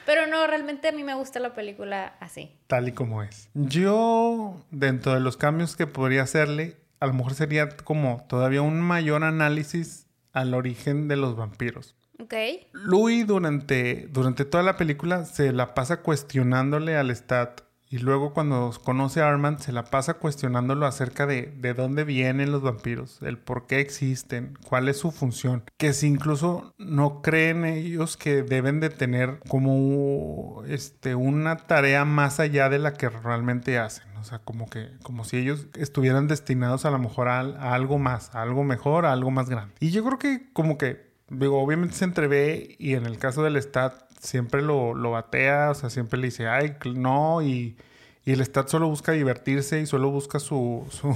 [0.07, 2.57] Pero no, realmente a mí me gusta la película así.
[2.67, 3.49] Tal y como es.
[3.55, 8.81] Yo, dentro de los cambios que podría hacerle, a lo mejor sería como todavía un
[8.81, 11.97] mayor análisis al origen de los vampiros.
[12.19, 12.35] Ok.
[12.73, 18.70] Louis durante, durante toda la película se la pasa cuestionándole al Stat y luego cuando
[18.84, 23.36] conoce a Armand se la pasa cuestionándolo acerca de, de dónde vienen los vampiros, el
[23.36, 25.64] por qué existen, cuál es su función.
[25.76, 32.38] Que si incluso no creen ellos que deben de tener como este, una tarea más
[32.38, 34.05] allá de la que realmente hacen.
[34.20, 38.32] O sea, como que, como si ellos estuvieran destinados a lo mejor a, algo más,
[38.36, 39.74] algo mejor, algo más grande.
[39.80, 44.10] Y yo creo que como que, obviamente se entrevé y en el caso del Stat
[44.21, 47.77] siempre lo, lo batea, o sea, siempre le dice, ay, no, y,
[48.25, 51.14] y el Stat solo busca divertirse y solo busca su, su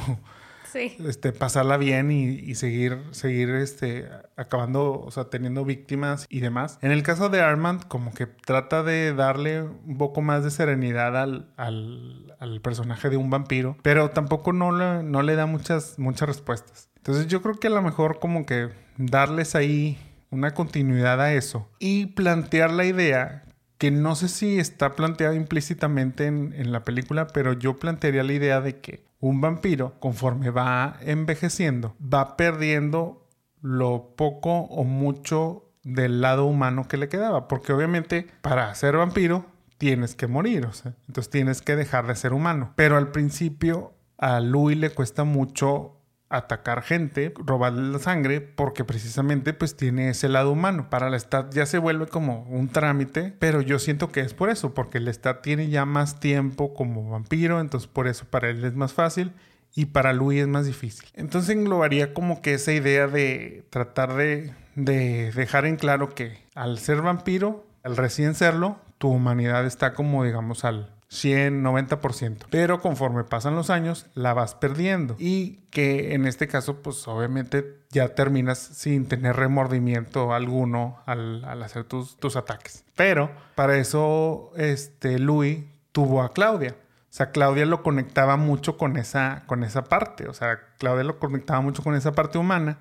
[0.73, 0.97] Sí.
[1.07, 6.81] este, pasarla bien y, y seguir, seguir este, acabando, o sea, teniendo víctimas y demás.
[6.83, 11.17] En el caso de Armand, como que trata de darle un poco más de serenidad
[11.17, 15.97] al, al, al personaje de un vampiro, pero tampoco no le, no le da muchas,
[16.01, 16.89] muchas respuestas.
[16.97, 19.97] Entonces yo creo que a lo mejor como que darles ahí
[20.35, 23.45] una continuidad a eso y plantear la idea
[23.79, 28.33] que no sé si está planteada implícitamente en, en, la película, pero yo plantearía la
[28.33, 33.29] idea de que un vampiro, conforme va envejeciendo, va perdiendo
[33.61, 39.47] lo poco o mucho del lado humano que le quedaba, porque obviamente para ser vampiro
[39.79, 42.73] tienes que morir, o sea, entonces tienes que dejar de ser humano.
[42.77, 49.53] Pero al principio a Louis le cuesta mucho atacar gente, robarle la sangre, porque precisamente
[49.53, 50.91] pues tiene ese lado humano.
[50.91, 54.51] Para el Stat ya se vuelve como un trámite, pero yo siento que es por
[54.51, 58.65] eso, porque el Stat tiene ya más tiempo como vampiro, entonces por eso para él
[58.65, 59.33] es más fácil
[59.75, 61.09] y para Louis es más difícil.
[61.15, 66.79] Entonces englobaría como que esa idea de tratar de, de dejar en claro que al
[66.79, 72.47] ser vampiro, al recién serlo, tu humanidad está como digamos al 100, 90%.
[72.51, 75.17] Pero conforme pasan los años, la vas perdiendo.
[75.19, 81.63] Y que en este caso, pues obviamente ya terminas sin tener remordimiento alguno al, al
[81.63, 82.85] hacer tus, tus, ataques.
[82.97, 86.75] Pero para eso, este, Louis tuvo a Claudia.
[86.75, 90.29] O sea, Claudia lo conectaba mucho con esa, con esa parte.
[90.29, 92.81] O sea, Claudia lo conectaba mucho con esa parte humana,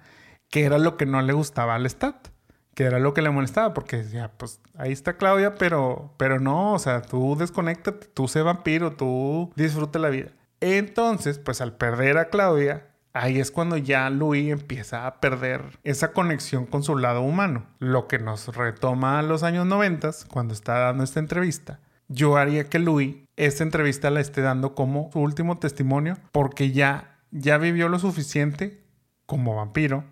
[0.49, 2.32] que era lo que no le gustaba al Stat
[2.73, 6.73] que era lo que le molestaba, porque decía, pues ahí está Claudia, pero, pero no,
[6.73, 10.29] o sea, tú desconéctate, tú sé vampiro, tú disfruta la vida.
[10.59, 16.11] Entonces, pues al perder a Claudia, ahí es cuando ya Louis empieza a perder esa
[16.13, 20.79] conexión con su lado humano, lo que nos retoma a los años 90, cuando está
[20.79, 21.79] dando esta entrevista.
[22.07, 27.19] Yo haría que Louis esta entrevista la esté dando como su último testimonio, porque ya,
[27.31, 28.83] ya vivió lo suficiente
[29.25, 30.03] como vampiro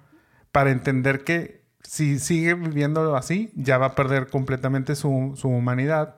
[0.52, 6.16] para entender que si sigue viviendo así, ya va a perder completamente su, su humanidad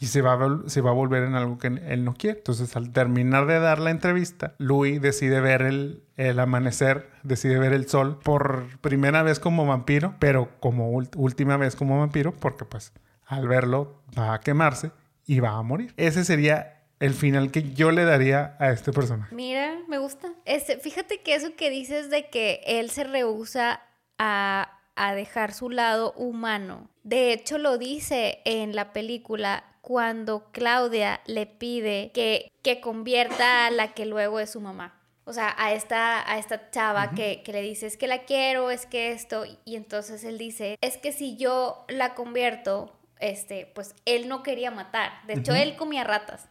[0.00, 2.38] y se va, a, se va a volver en algo que él no quiere.
[2.38, 7.72] Entonces, al terminar de dar la entrevista, Louis decide ver el, el amanecer, decide ver
[7.72, 12.92] el sol por primera vez como vampiro, pero como última vez como vampiro, porque pues
[13.26, 14.90] al verlo va a quemarse
[15.26, 15.94] y va a morir.
[15.96, 19.34] Ese sería el final que yo le daría a este personaje.
[19.34, 20.32] Mira, me gusta.
[20.44, 23.80] Este, fíjate que eso que dices de que él se rehúsa
[24.18, 26.88] a a dejar su lado humano.
[27.02, 33.70] De hecho, lo dice en la película cuando Claudia le pide que, que convierta a
[33.70, 35.00] la que luego es su mamá.
[35.26, 38.70] O sea, a esta, a esta chava que, que, le dice, es que la quiero,
[38.70, 43.94] es que esto, y entonces él dice, es que si yo la convierto, este, pues
[44.04, 45.12] él no quería matar.
[45.26, 46.48] De hecho, él comía ratas.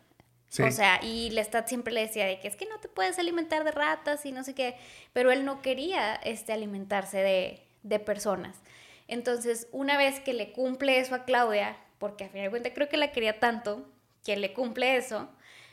[0.48, 0.64] Sí.
[0.64, 3.64] O sea, y Lestat siempre le decía de que es que no te puedes alimentar
[3.64, 4.76] de ratas y no sé qué,
[5.12, 8.62] pero él no quería este, alimentarse de, de personas.
[9.08, 12.90] Entonces, una vez que le cumple eso a Claudia, porque a fin de cuentas creo
[12.90, 13.86] que la quería tanto,
[14.24, 15.30] que le cumple eso,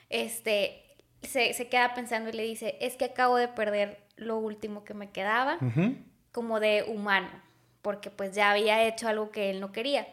[0.08, 0.82] este,
[1.22, 4.94] se, se, queda pensando y le dice, es que acabo de perder lo último que
[4.94, 5.96] me quedaba, uh -huh.
[6.32, 7.30] como de humano,
[7.82, 10.06] porque pues ya había hecho algo que él no quería.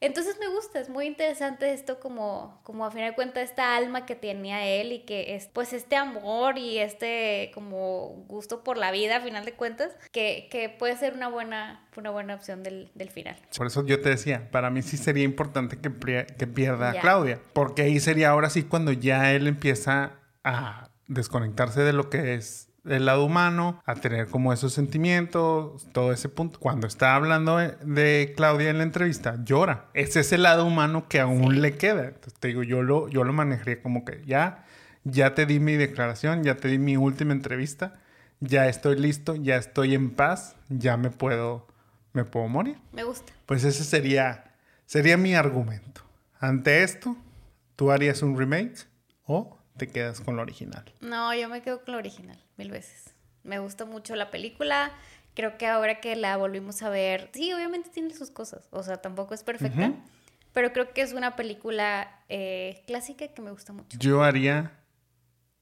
[0.00, 4.04] Entonces me gusta, es muy interesante esto como, como a fin de cuentas esta alma
[4.04, 8.90] que tenía él y que es pues este amor y este como gusto por la
[8.90, 12.90] vida a final de cuentas que, que puede ser una buena, una buena opción del,
[12.94, 13.36] del, final.
[13.56, 15.90] Por eso yo te decía, para mí sí sería importante que,
[16.26, 20.12] que pierda a Claudia, porque ahí sería ahora sí cuando ya él empieza
[20.44, 26.12] a desconectarse de lo que es el lado humano, a tener como esos sentimientos, todo
[26.12, 26.58] ese punto.
[26.60, 29.86] Cuando está hablando de Claudia en la entrevista, llora.
[29.94, 31.60] Ese es el lado humano que aún sí.
[31.60, 32.06] le queda.
[32.06, 34.64] Entonces te digo, yo lo, yo lo manejaría como que ya,
[35.04, 37.94] ya te di mi declaración, ya te di mi última entrevista,
[38.40, 41.66] ya estoy listo, ya estoy en paz, ya me puedo,
[42.12, 42.78] me puedo morir.
[42.92, 43.32] Me gusta.
[43.46, 46.02] Pues ese sería, sería mi argumento.
[46.38, 47.16] Ante esto,
[47.76, 48.86] ¿tú harías un remake
[49.24, 50.84] o te quedas con lo original?
[51.00, 53.14] No, yo me quedo con lo original, mil veces.
[53.42, 54.92] Me gusta mucho la película.
[55.34, 58.68] Creo que ahora que la volvimos a ver, sí, obviamente tiene sus cosas.
[58.70, 59.92] O sea, tampoco es perfecta.
[60.52, 63.98] Pero creo que es una película eh, clásica que me gusta mucho.
[63.98, 64.72] Yo haría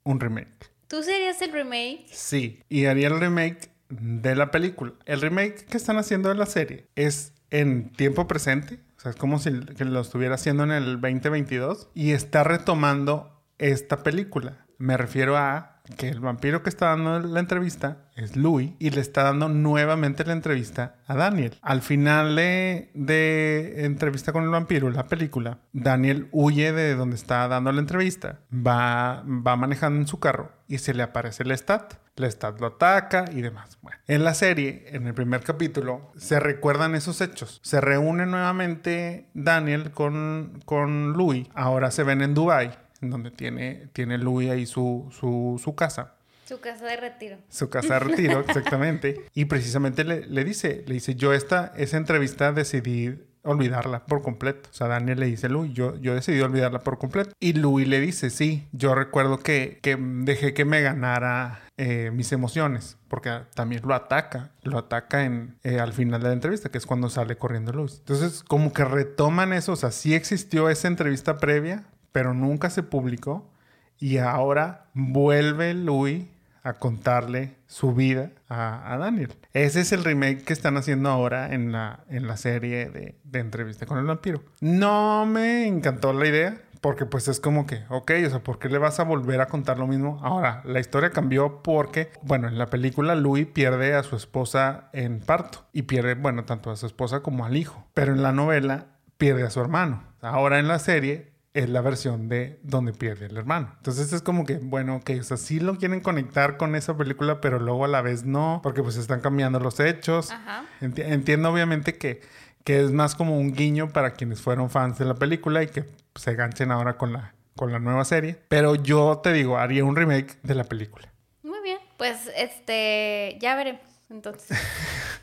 [0.04, 0.70] un remake.
[0.86, 2.06] ¿Tú serías el remake?
[2.12, 4.92] Sí, y haría el remake de la película.
[5.06, 9.16] El remake que están haciendo de la serie es en tiempo presente, o sea, es
[9.16, 14.66] como si lo estuviera haciendo en el 2022 y está retomando esta película.
[14.78, 19.02] Me refiero a que el vampiro que está dando la entrevista es Louis y le
[19.02, 21.58] está dando nuevamente la entrevista a Daniel.
[21.60, 27.70] Al final de, entrevista con el vampiro, la película, Daniel huye de donde está dando
[27.70, 31.94] la entrevista, va, manejando en su carro y se le aparece el Stat.
[32.16, 33.76] El Stat lo ataca y demás.
[33.82, 37.60] Bueno, en la serie, en el primer capítulo, se recuerdan esos hechos.
[37.62, 41.48] Se reúne nuevamente Daniel con, con Louis.
[41.54, 46.14] Ahora se ven en Dubai donde tiene, tiene Louis ahí su, su, su casa.
[46.46, 47.38] Su casa de retiro.
[47.48, 49.24] Su casa de retiro, exactamente.
[49.34, 54.68] Y precisamente le, le, dice, le dice, yo esta, esa entrevista decidí olvidarla por completo.
[54.70, 57.32] O sea, Daniel le dice, Louis, yo, yo decidí olvidarla por completo.
[57.38, 62.32] Y Louis le dice, sí, yo recuerdo que, que dejé que me ganara eh, mis
[62.32, 66.78] emociones, porque también lo ataca, lo ataca en, eh, al final de la entrevista, que
[66.78, 67.96] es cuando sale corriendo Louis.
[67.98, 71.84] Entonces, como que retoman eso, o sea, sí existió esa entrevista previa,
[72.14, 73.50] pero nunca se publicó.
[73.98, 76.26] Y ahora vuelve Louis
[76.62, 79.34] a contarle su vida a, Daniel.
[79.52, 83.84] Ese es el remake que están haciendo ahora en la, en la serie de, Entrevista
[83.84, 84.42] con el Vampiro.
[84.60, 88.68] No me encantó la idea, porque pues es como que, ok, o sea, ¿por qué
[88.68, 90.20] le vas a volver a contar lo mismo?
[90.22, 95.18] Ahora, la historia cambió porque, bueno, en la película Louis pierde a su esposa en
[95.18, 98.86] parto y pierde, bueno, tanto a su esposa como al hijo, pero en la novela
[99.16, 100.04] pierde a su hermano.
[100.20, 103.72] Ahora en la serie es la versión de donde pierde el hermano.
[103.76, 107.40] Entonces es como que, bueno, que, o sea, sí lo quieren conectar con esa película,
[107.40, 110.32] pero luego a la vez no, porque pues están cambiando los hechos.
[110.80, 112.20] entiendo obviamente que,
[112.64, 115.84] que es más como un guiño para quienes fueron fans de la película y que
[116.16, 118.36] se ganchen ahora con la, con la nueva serie.
[118.48, 121.12] Pero yo te digo, haría un remake de la película.
[121.44, 124.58] Muy bien, pues este, ya veremos entonces.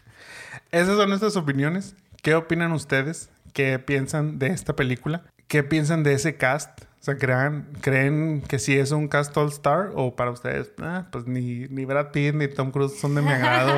[0.71, 1.93] Esas son nuestras opiniones.
[2.21, 3.29] ¿Qué opinan ustedes?
[3.51, 5.23] ¿Qué piensan de esta película?
[5.51, 6.83] ¿Qué piensan de ese cast?
[6.83, 9.91] O sea, ¿creen, ¿creen que sí es un cast all star?
[9.95, 13.73] ¿O para ustedes, ah, pues ni, Brad Pitt ni Tom Cruise son de mi agrado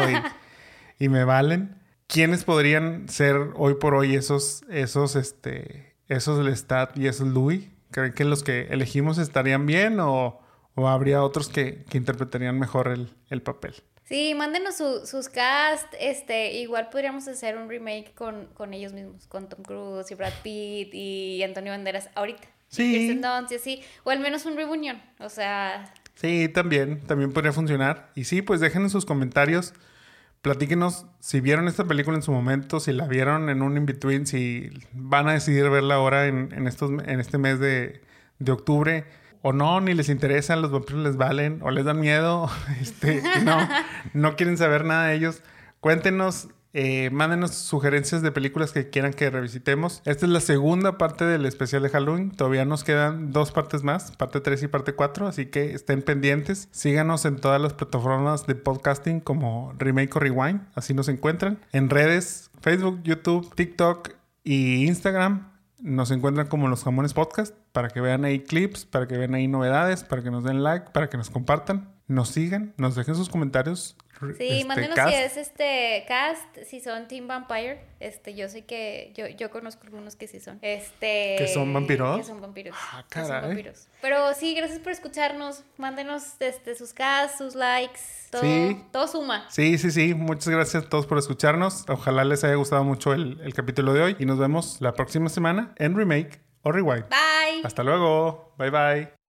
[0.99, 1.81] y, me valen?
[2.05, 7.67] ¿Quiénes podrían ser hoy por hoy esos, esos, este, esos Lestat y esos Louis?
[7.89, 10.41] ¿Creen que los que elegimos estarían bien o,
[10.75, 12.87] habría otros que, interpretarían mejor
[13.31, 13.73] el papel?
[14.05, 15.93] Sí, mándenos sus cast.
[15.99, 20.33] Este, igual podríamos hacer un remake con, con ellos mismos, con Tom Cruise y Brad
[20.43, 22.47] Pitt y Antonio Banderas ahorita.
[22.67, 23.17] Sí.
[23.21, 23.81] Y así.
[24.03, 25.01] O al menos un reunión.
[25.19, 25.93] O sea.
[26.15, 28.11] Sí, también, también podría funcionar.
[28.15, 29.73] Y sí, pues déjenos sus comentarios.
[30.41, 34.69] Platíquenos si vieron esta película en su momento, si la vieron en un in-between, si
[34.91, 38.01] van a decidir verla ahora en, en, estos, en este mes de,
[38.39, 39.05] de octubre
[39.43, 42.49] o no, ni les interesan, los vampiros les valen, o les dan miedo,
[42.81, 43.57] este, no,
[44.13, 45.43] no quieren saber nada de ellos.
[45.81, 50.01] Cuéntenos, eh, mándenos sugerencias de películas que quieran que revisitemos.
[50.05, 52.31] Esta es la segunda parte del especial de Halloween.
[52.31, 56.69] Todavía nos quedan dos partes más, parte 3 y parte 4, así que estén pendientes.
[56.71, 61.59] Síganos en todas las plataformas de podcasting como Remake o Rewind, así nos encuentran.
[61.73, 64.11] En redes, Facebook, YouTube, TikTok
[64.45, 65.52] y Instagram
[65.83, 69.49] nos encuentran como los jamones podcast para que vean ahí clips, para que vean ahí
[69.49, 73.27] novedades, para que nos den like, para que nos compartan, nos sigan, nos dejen sus
[73.29, 73.97] comentarios
[74.37, 77.81] Sí, este, mándenos si es este cast, si son Team Vampire.
[77.99, 80.59] Este, yo sé que yo, yo conozco algunos que sí son.
[80.61, 82.17] Este, ¿Que son vampiros?
[82.17, 82.75] Que son vampiros.
[82.77, 83.03] Ah,
[83.41, 83.87] vampiros.
[84.01, 85.63] Pero sí, gracias por escucharnos.
[85.77, 87.99] Mándenos este, sus casts, sus likes.
[88.31, 88.83] Todo, sí.
[88.91, 89.45] todo suma.
[89.49, 90.13] Sí, sí, sí.
[90.13, 91.85] Muchas gracias a todos por escucharnos.
[91.87, 94.15] Ojalá les haya gustado mucho el, el capítulo de hoy.
[94.19, 97.05] Y nos vemos la próxima semana en Remake o Rewind.
[97.09, 97.61] Bye.
[97.63, 98.53] Hasta luego.
[98.57, 99.22] Bye bye.